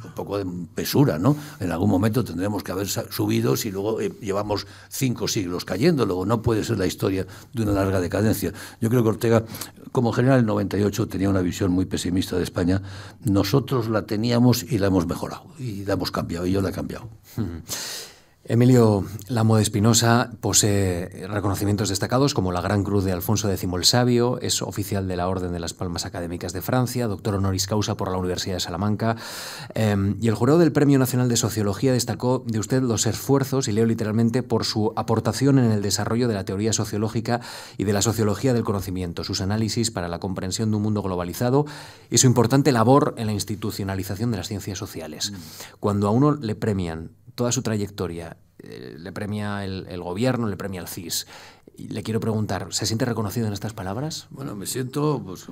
[0.06, 1.36] un poco de pesura, ¿no?
[1.60, 6.06] En algún momento tendremos que haber subido si luego eh, llevamos cinco siglos cayendo.
[6.06, 8.54] Luego no puede ser la historia de una larga decadencia.
[8.82, 9.44] Yo creo que Ortega,
[9.92, 12.82] como general en el 98, tenía una visión muy pesimista de España.
[13.24, 15.46] Nosotros la teníamos y la hemos mejorado.
[15.60, 16.46] Y la hemos cambiado.
[16.46, 17.10] Y yo la he cambiado.
[17.36, 17.58] Mm.
[18.50, 23.84] Emilio Lamo de Espinosa posee reconocimientos destacados como la Gran Cruz de Alfonso X el
[23.84, 27.98] Sabio, es oficial de la Orden de las Palmas Académicas de Francia, doctor honoris causa
[27.98, 29.18] por la Universidad de Salamanca,
[29.74, 33.74] em, y el jurado del Premio Nacional de Sociología destacó de usted los esfuerzos, y
[33.74, 37.42] leo literalmente, por su aportación en el desarrollo de la teoría sociológica
[37.78, 41.66] y de la sociología del conocimiento, sus análisis para la comprensión de un mundo globalizado
[42.10, 45.32] y su importante labor en la institucionalización de las ciencias sociales.
[45.32, 45.36] Mm.
[45.82, 50.82] Cuando a uno le premian toda su trayectoria eh, le premia el, gobierno, le premia
[50.82, 51.28] el CIS
[51.78, 54.26] le quiero preguntar, ¿se siente reconocido en estas palabras?
[54.32, 55.46] Bueno, me siento, pues,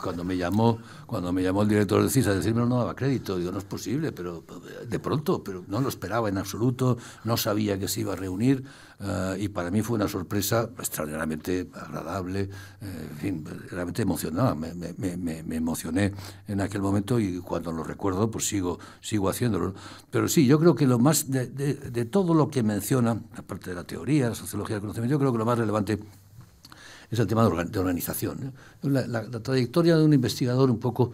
[0.00, 3.36] cuando me llamó, cuando me llamó el director del CIS a decirme no daba crédito,
[3.36, 4.44] digo, no es posible, pero
[4.88, 8.62] de pronto, pero no lo esperaba en absoluto, no sabía que se iba a reunir
[8.98, 14.72] eh, y para mí fue una sorpresa extraordinariamente agradable, eh, en fin, realmente emocionada, me,
[14.74, 16.12] me, emocioné
[16.48, 19.74] en aquel momento y cuando lo recuerdo, pues sigo, sigo haciéndolo.
[20.10, 23.70] Pero sí, yo creo que lo más de, de, de todo lo que menciona, aparte
[23.70, 25.98] de la teoría, la sociología del conocimiento, yo creo que lo más relevante
[27.10, 28.52] es el tema de, organización.
[28.90, 31.12] La, trayectoria de un investigador un poco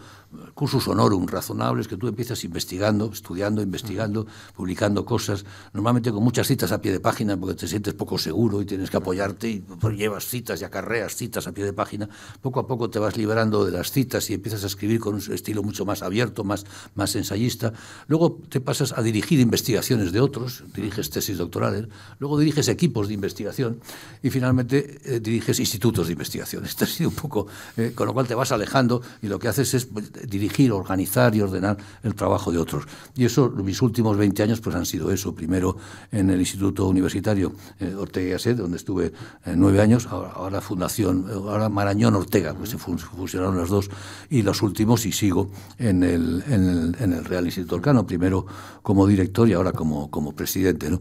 [0.54, 5.44] cursus honorum, razonables, que tú empiezas investigando, estudiando, investigando, publicando cosas,
[5.74, 8.90] normalmente con muchas citas a pie de página, porque te sientes poco seguro y tienes
[8.90, 12.08] que apoyarte y pues, llevas citas y acarreas citas a pie de página.
[12.40, 15.32] Poco a poco te vas liberando de las citas y empiezas a escribir con un
[15.32, 16.64] estilo mucho más abierto, más,
[16.94, 17.72] más ensayista.
[18.06, 23.14] Luego te pasas a dirigir investigaciones de otros, diriges tesis doctorales, luego diriges equipos de
[23.14, 23.80] investigación
[24.22, 26.64] y finalmente eh, diriges institutos institutos de investigación.
[26.72, 27.46] Esto ha sido un poco,
[27.76, 31.34] eh, con lo cual te vas alejando y lo que haces es pues, dirigir, organizar
[31.34, 32.84] y ordenar el trabajo de otros.
[33.16, 35.34] Y eso, mis últimos 20 años, pues han sido eso.
[35.34, 35.76] Primero
[36.10, 39.12] en el Instituto Universitario eh, Ortega y Gasset, donde estuve
[39.46, 43.90] eh, nueve años, ahora, Fundación, ahora Marañón Ortega, pues se fusionaron las dos,
[44.30, 48.46] y los últimos, y sigo en el, en el, Real Instituto Orcano, primero
[48.82, 50.90] como director y ahora como, como presidente.
[50.90, 51.00] ¿no?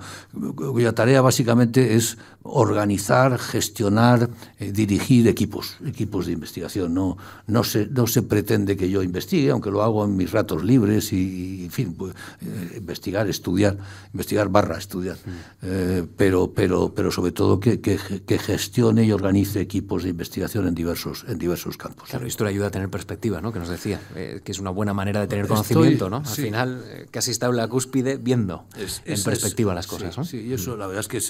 [0.56, 4.30] Cuya tarea básicamente es organizar, gestionar,
[4.60, 6.94] dirigir equipos, equipos de investigación.
[6.94, 7.18] No,
[7.48, 11.14] no, se, no se pretende que yo investigue, aunque lo hago en mis ratos libres
[11.14, 13.78] y, en fin, pues, eh, investigar, estudiar,
[14.14, 15.30] investigar barra estudiar, mm.
[15.64, 17.98] eh, pero, pero, pero sobre todo que, que,
[18.40, 22.10] gestione y organice equipos de investigación en diversos, en diversos campos.
[22.10, 23.54] Claro, esto le ayuda a tener perspectiva, ¿no?
[23.54, 26.10] que nos decía, eh, que es una buena manera de tener conocimiento.
[26.10, 26.18] ¿no?
[26.18, 28.66] Al final, casi está en la cúspide viendo
[29.06, 30.28] en perspectiva las cosas.
[30.28, 31.22] Sí, y eso la verdad es que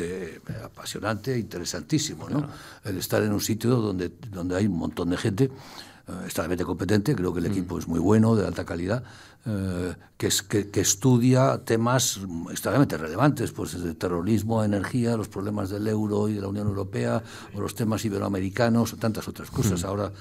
[1.02, 2.48] apasionante, interesantísimo, ¿no?
[2.84, 7.16] el estar en un sitio donde, donde hay un montón de gente eh, extremadamente competente,
[7.16, 7.52] creo que el mm.
[7.52, 9.04] equipo es muy bueno, de alta calidad,
[9.46, 12.20] eh, que, es, que, estudia temas
[12.52, 17.24] extremadamente relevantes, pues desde terrorismo, energía, los problemas del euro y de la Unión Europea,
[17.56, 19.84] o los temas iberoamericanos, o tantas otras cosas.
[19.84, 19.88] Mm.
[19.88, 20.12] Ahora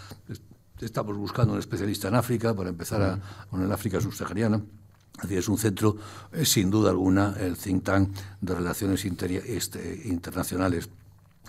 [0.80, 3.20] estamos buscando un especialista en África para empezar a, mm.
[3.50, 4.62] con el África subsahariana.
[5.28, 5.96] Es un centro,
[6.44, 8.08] sin duda alguna, el think tank
[8.40, 10.88] de relaciones este, internacionales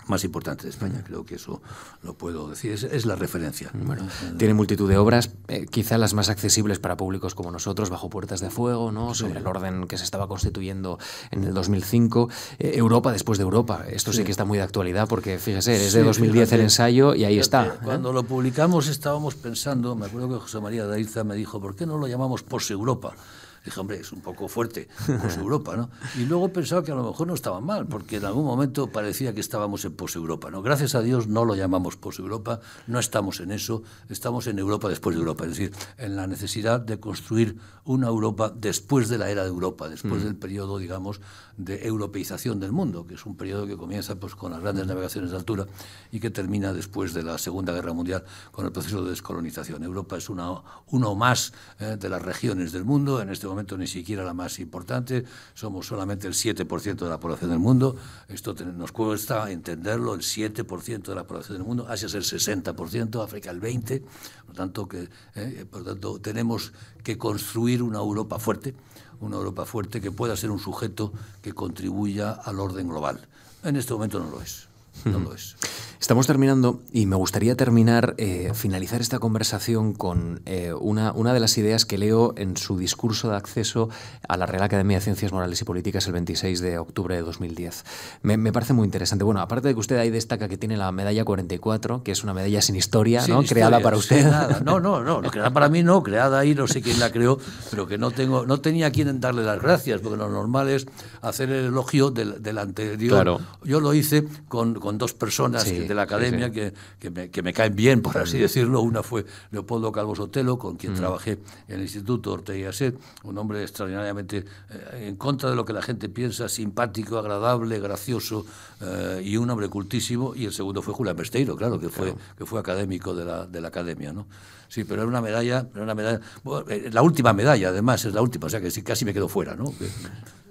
[0.06, 1.62] más importante de España, creo que eso
[2.02, 3.70] lo puedo decir, es, la referencia.
[3.74, 4.06] Bueno,
[4.36, 8.40] tiene multitud de obras, eh, quizá las más accesibles para públicos como nosotros, Bajo Puertas
[8.40, 9.14] de Fuego, ¿no?
[9.14, 10.98] sobre el orden que se estaba constituyendo
[11.30, 14.24] en el 2005, eh, Europa después de Europa, esto sí.
[14.24, 17.66] que está muy de actualidad porque fíjese, es de 2010 el ensayo y ahí está.
[17.66, 17.72] ¿eh?
[17.84, 21.86] Cuando lo publicamos estábamos pensando, me acuerdo que José María Daiza me dijo, ¿por qué
[21.86, 23.14] no lo llamamos Pos-Europa?
[23.64, 24.88] Dije, hombre, es un poco fuerte,
[25.20, 25.90] pos-Europa, ¿no?
[26.16, 29.34] Y luego pensaba que a lo mejor no estaba mal, porque en algún momento parecía
[29.34, 30.62] que estábamos en pos-Europa, ¿no?
[30.62, 35.14] Gracias a Dios no lo llamamos pos-Europa, no estamos en eso, estamos en Europa después
[35.14, 39.42] de Europa, es decir, en la necesidad de construir una Europa después de la era
[39.42, 40.24] de Europa, después mm.
[40.24, 41.20] del periodo, digamos,
[41.56, 45.30] de europeización del mundo, que es un periodo que comienza pues, con las grandes navegaciones
[45.30, 45.66] de altura
[46.10, 49.82] y que termina después de la Segunda Guerra Mundial con el proceso de descolonización.
[49.82, 53.86] Europa es una, uno más eh, de las regiones del mundo, en este momento ni
[53.86, 55.24] siquiera la más importante,
[55.54, 57.96] somos solamente el 7% de la población del mundo,
[58.28, 63.22] esto nos cuesta entenderlo, el 7% de la población del mundo, Asia es el 60%,
[63.22, 64.02] África el 20%,
[64.46, 66.72] por tanto, que, eh, por tanto tenemos
[67.02, 68.74] que construir una Europa fuerte,
[69.20, 73.28] una Europa fuerte que pueda ser un sujeto que contribuya al orden global.
[73.62, 74.71] En este momento no lo es.
[75.04, 75.56] No lo es.
[76.02, 81.38] Estamos terminando y me gustaría terminar, eh, finalizar esta conversación con eh, una, una de
[81.38, 83.88] las ideas que leo en su discurso de acceso
[84.26, 87.84] a la Real Academia de Ciencias Morales y Políticas el 26 de octubre de 2010.
[88.22, 89.22] Me, parece muy interesante.
[89.22, 92.34] Bueno, aparte de que usted ahí destaca que tiene la medalla 44, que es una
[92.34, 93.44] medalla sin historia, ¿no?
[93.44, 94.26] creada para usted.
[94.64, 97.38] No, no, no, no, creada para mí no, creada ahí, no sé quién la creó,
[97.70, 100.84] pero que no tengo, no tenía a quien darle las gracias, porque lo normal es
[101.20, 103.14] hacer el elogio del, del anterior.
[103.14, 103.40] Claro.
[103.62, 107.40] Yo lo hice con, con dos personas que de la academia Que, que, me, que,
[107.40, 108.80] me, caen bien, por así decirlo.
[108.80, 113.38] Una fue Leopoldo Calvo Sotelo, con quien trabajé en el Instituto Ortega y Gasset, un
[113.38, 118.44] hombre extraordinariamente eh, en contra de lo que la gente piensa, simpático, agradable, gracioso
[118.80, 120.34] eh, y un hombre cultísimo.
[120.34, 123.60] Y el segundo fue Julián Besteiro, claro, que fue, que fue académico de la, de
[123.60, 124.12] la academia.
[124.12, 124.26] ¿no?
[124.66, 126.20] Sí, pero era una medalla, era una medalla
[126.68, 129.54] eh, la última medalla, además, es la última, o sea que casi me quedo fuera.
[129.54, 129.72] ¿no?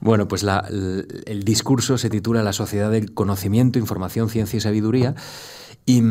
[0.00, 5.14] Bueno, pues el, discurso se titula La sociedad del conocimiento, información, ciencia y sabiduría.
[5.86, 6.02] Y,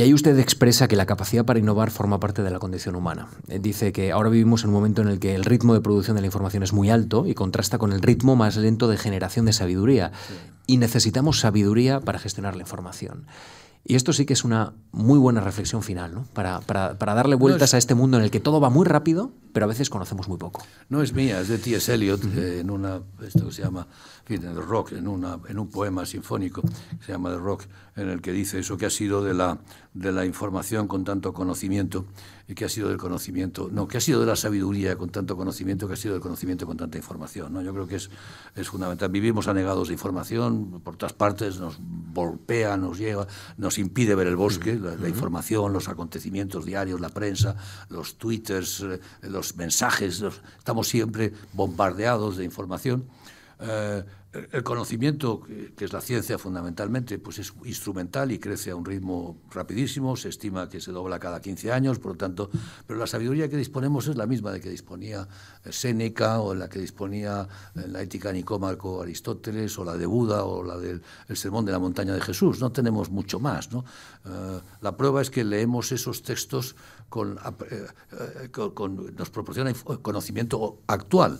[0.00, 3.28] ahí usted expresa que la capacidad para innovar forma parte de la condición humana.
[3.48, 6.16] Eh, dice que ahora vivimos en un momento en el que el ritmo de producción
[6.16, 9.46] de la información es muy alto y contrasta con el ritmo más lento de generación
[9.46, 10.12] de sabiduría.
[10.66, 13.24] Y necesitamos sabiduría para gestionar la información.
[13.88, 16.24] Y esto sí que es una muy buena reflexión final, ¿no?
[16.32, 19.30] Para, para, para darle vueltas a este mundo en el que todo va muy rápido,
[19.52, 20.64] pero a veces conocemos muy poco.
[20.88, 21.94] No es mía, es de T.S.
[21.94, 23.86] Eliot, en una, esto se llama
[24.26, 27.62] The Rock, en, una, en un poema sinfónico que se llama The Rock,
[27.94, 29.58] en el que dice eso que ha sido de la,
[29.94, 32.06] de la información con tanto conocimiento
[32.54, 35.88] que ha sido del conocimiento, no, que ha sido de la sabiduría con tanto conocimiento,
[35.88, 37.52] que ha sido del conocimiento con tanta información.
[37.52, 37.60] ¿no?
[37.60, 38.08] Yo creo que es,
[38.54, 39.10] es fundamental.
[39.10, 41.78] Vivimos anegados de información, por todas partes nos
[42.12, 43.26] golpea, nos lleva,
[43.56, 47.56] nos impide ver el bosque, la, información, los acontecimientos diarios, la prensa,
[47.88, 50.22] los twitters, eh, los mensajes,
[50.58, 53.06] estamos siempre bombardeados de información.
[53.58, 54.04] Eh,
[54.52, 55.42] el conocimiento,
[55.76, 60.28] que es la ciencia fundamentalmente, pues es instrumental y crece a un ritmo rapidísimo, se
[60.28, 62.50] estima que se dobla cada 15 años, por lo tanto,
[62.86, 65.26] pero la sabiduría que disponemos es la misma de que disponía
[65.64, 70.44] eh, Séneca o la que disponía en la ética Nicómaco Aristóteles o la de Buda
[70.44, 71.02] o la del
[71.34, 73.72] sermón de la montaña de Jesús, no tenemos mucho más.
[73.72, 73.84] ¿no?
[74.24, 76.76] Eh, la prueba es que leemos esos textos
[77.08, 77.38] con,
[77.70, 81.38] eh, con, nos proporciona conocimiento actual.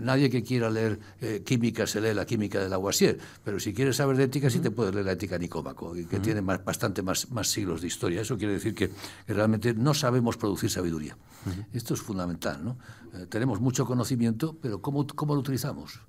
[0.00, 0.98] nadie que quiera leer
[1.44, 4.70] química se lee la química de Lavoisier, pero si quieres saber de ética, sí te
[4.70, 8.20] puedes leer la ética Nicómaco, que tiene más, bastante más, más, siglos de historia.
[8.20, 8.90] Eso quiere decir que,
[9.26, 11.16] realmente no sabemos producir sabiduría.
[11.72, 12.64] Esto es fundamental.
[12.64, 12.76] ¿no?
[13.14, 16.00] Eh, tenemos mucho conocimiento, pero ¿cómo, cómo lo utilizamos?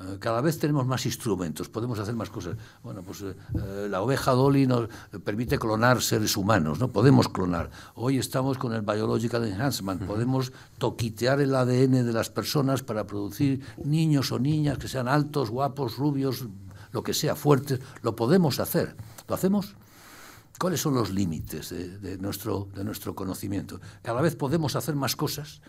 [0.00, 2.56] Eh, cada vez tenemos más instrumentos, podemos hacer más cosas.
[2.82, 4.88] Bueno, pues eh, eh, la oveja Dolly nos
[5.24, 6.88] permite clonar seres humanos, ¿no?
[6.88, 7.70] Podemos clonar.
[7.94, 13.60] Hoy estamos con el Biological Enhancement, podemos toquitear el ADN de las personas para producir
[13.84, 16.46] niños o niñas que sean altos, guapos, rubios,
[16.92, 17.80] lo que sea, fuertes.
[18.02, 18.96] Lo podemos hacer.
[19.28, 19.74] ¿Lo hacemos?
[20.58, 23.80] ¿Cuáles son los límites de, nuestro, de nuestro conocimiento?
[24.02, 25.62] Cada vez podemos hacer más cosas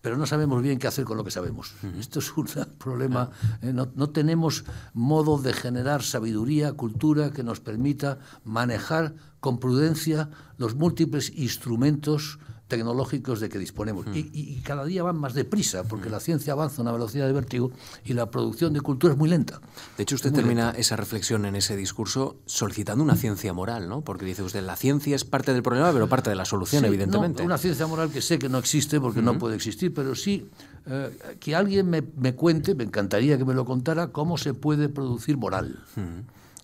[0.00, 1.74] pero no sabemos bien qué hacer con lo que sabemos.
[1.98, 2.46] Esto es un
[2.78, 3.30] problema.
[3.62, 10.30] Eh, no, no, tenemos modo de generar sabiduría, cultura que nos permita manejar con prudencia
[10.56, 12.38] los múltiples instrumentos
[12.68, 14.06] tecnológicos de que disponemos.
[14.06, 14.12] Hmm.
[14.14, 17.72] Y, cada día van más deprisa, porque la ciencia avanza a una velocidad de vértigo
[18.04, 19.60] y la producción de cultura es muy lenta.
[19.96, 24.02] De hecho, usted termina esa reflexión en ese discurso solicitando una ciencia moral, ¿no?
[24.02, 27.42] Porque dice usted, la ciencia es parte del problema, pero parte de la solución, evidentemente.
[27.42, 30.50] No, una ciencia moral que sé que no existe, porque no puede existir, pero sí
[30.86, 35.38] eh, que alguien me, cuente, me encantaría que me lo contara, cómo se puede producir
[35.38, 35.84] moral.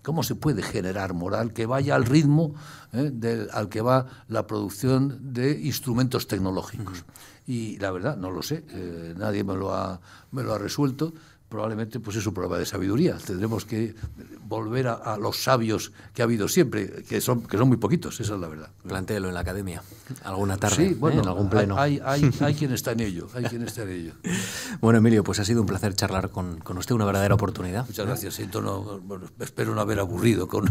[0.05, 2.55] ¿Cómo se puede generar moral que vaya al ritmo
[2.93, 7.05] eh, al que va la producción de instrumentos tecnológicos?
[7.47, 9.99] Y la verdad, no lo sé, eh, nadie me lo, ha,
[10.31, 11.15] me lo ha resuelto
[11.55, 13.17] probablemente pues es un problema de sabiduría.
[13.25, 13.95] Tendremos que
[14.45, 18.35] volver a, los sabios que ha habido siempre, que son, que son muy poquitos, esa
[18.35, 18.71] es la verdad.
[18.87, 19.81] Plantéelo en la academia,
[20.25, 21.79] alguna tarde, sí, bueno, en algún pleno.
[21.79, 24.13] Hay, hay, hay, quien está en ello, hay quien está en ello.
[24.81, 27.87] Bueno, Emilio, pues ha sido un placer charlar con, con usted, una verdadera oportunidad.
[27.87, 30.65] Muchas gracias, espero no haber aburrido con,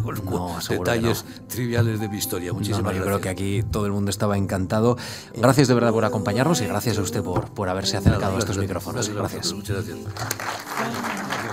[0.70, 2.52] detalles triviales de mi historia.
[2.52, 3.06] Muchísimas gracias.
[3.06, 4.98] Yo creo que aquí todo el mundo estaba encantado.
[5.34, 8.58] Gracias de verdad por acompañarnos y gracias a usted por, por haberse acercado a estos
[8.58, 9.08] micrófonos.
[9.08, 9.54] Gracias.
[9.54, 10.73] Muchas gracias.
[10.76, 11.53] Thank you.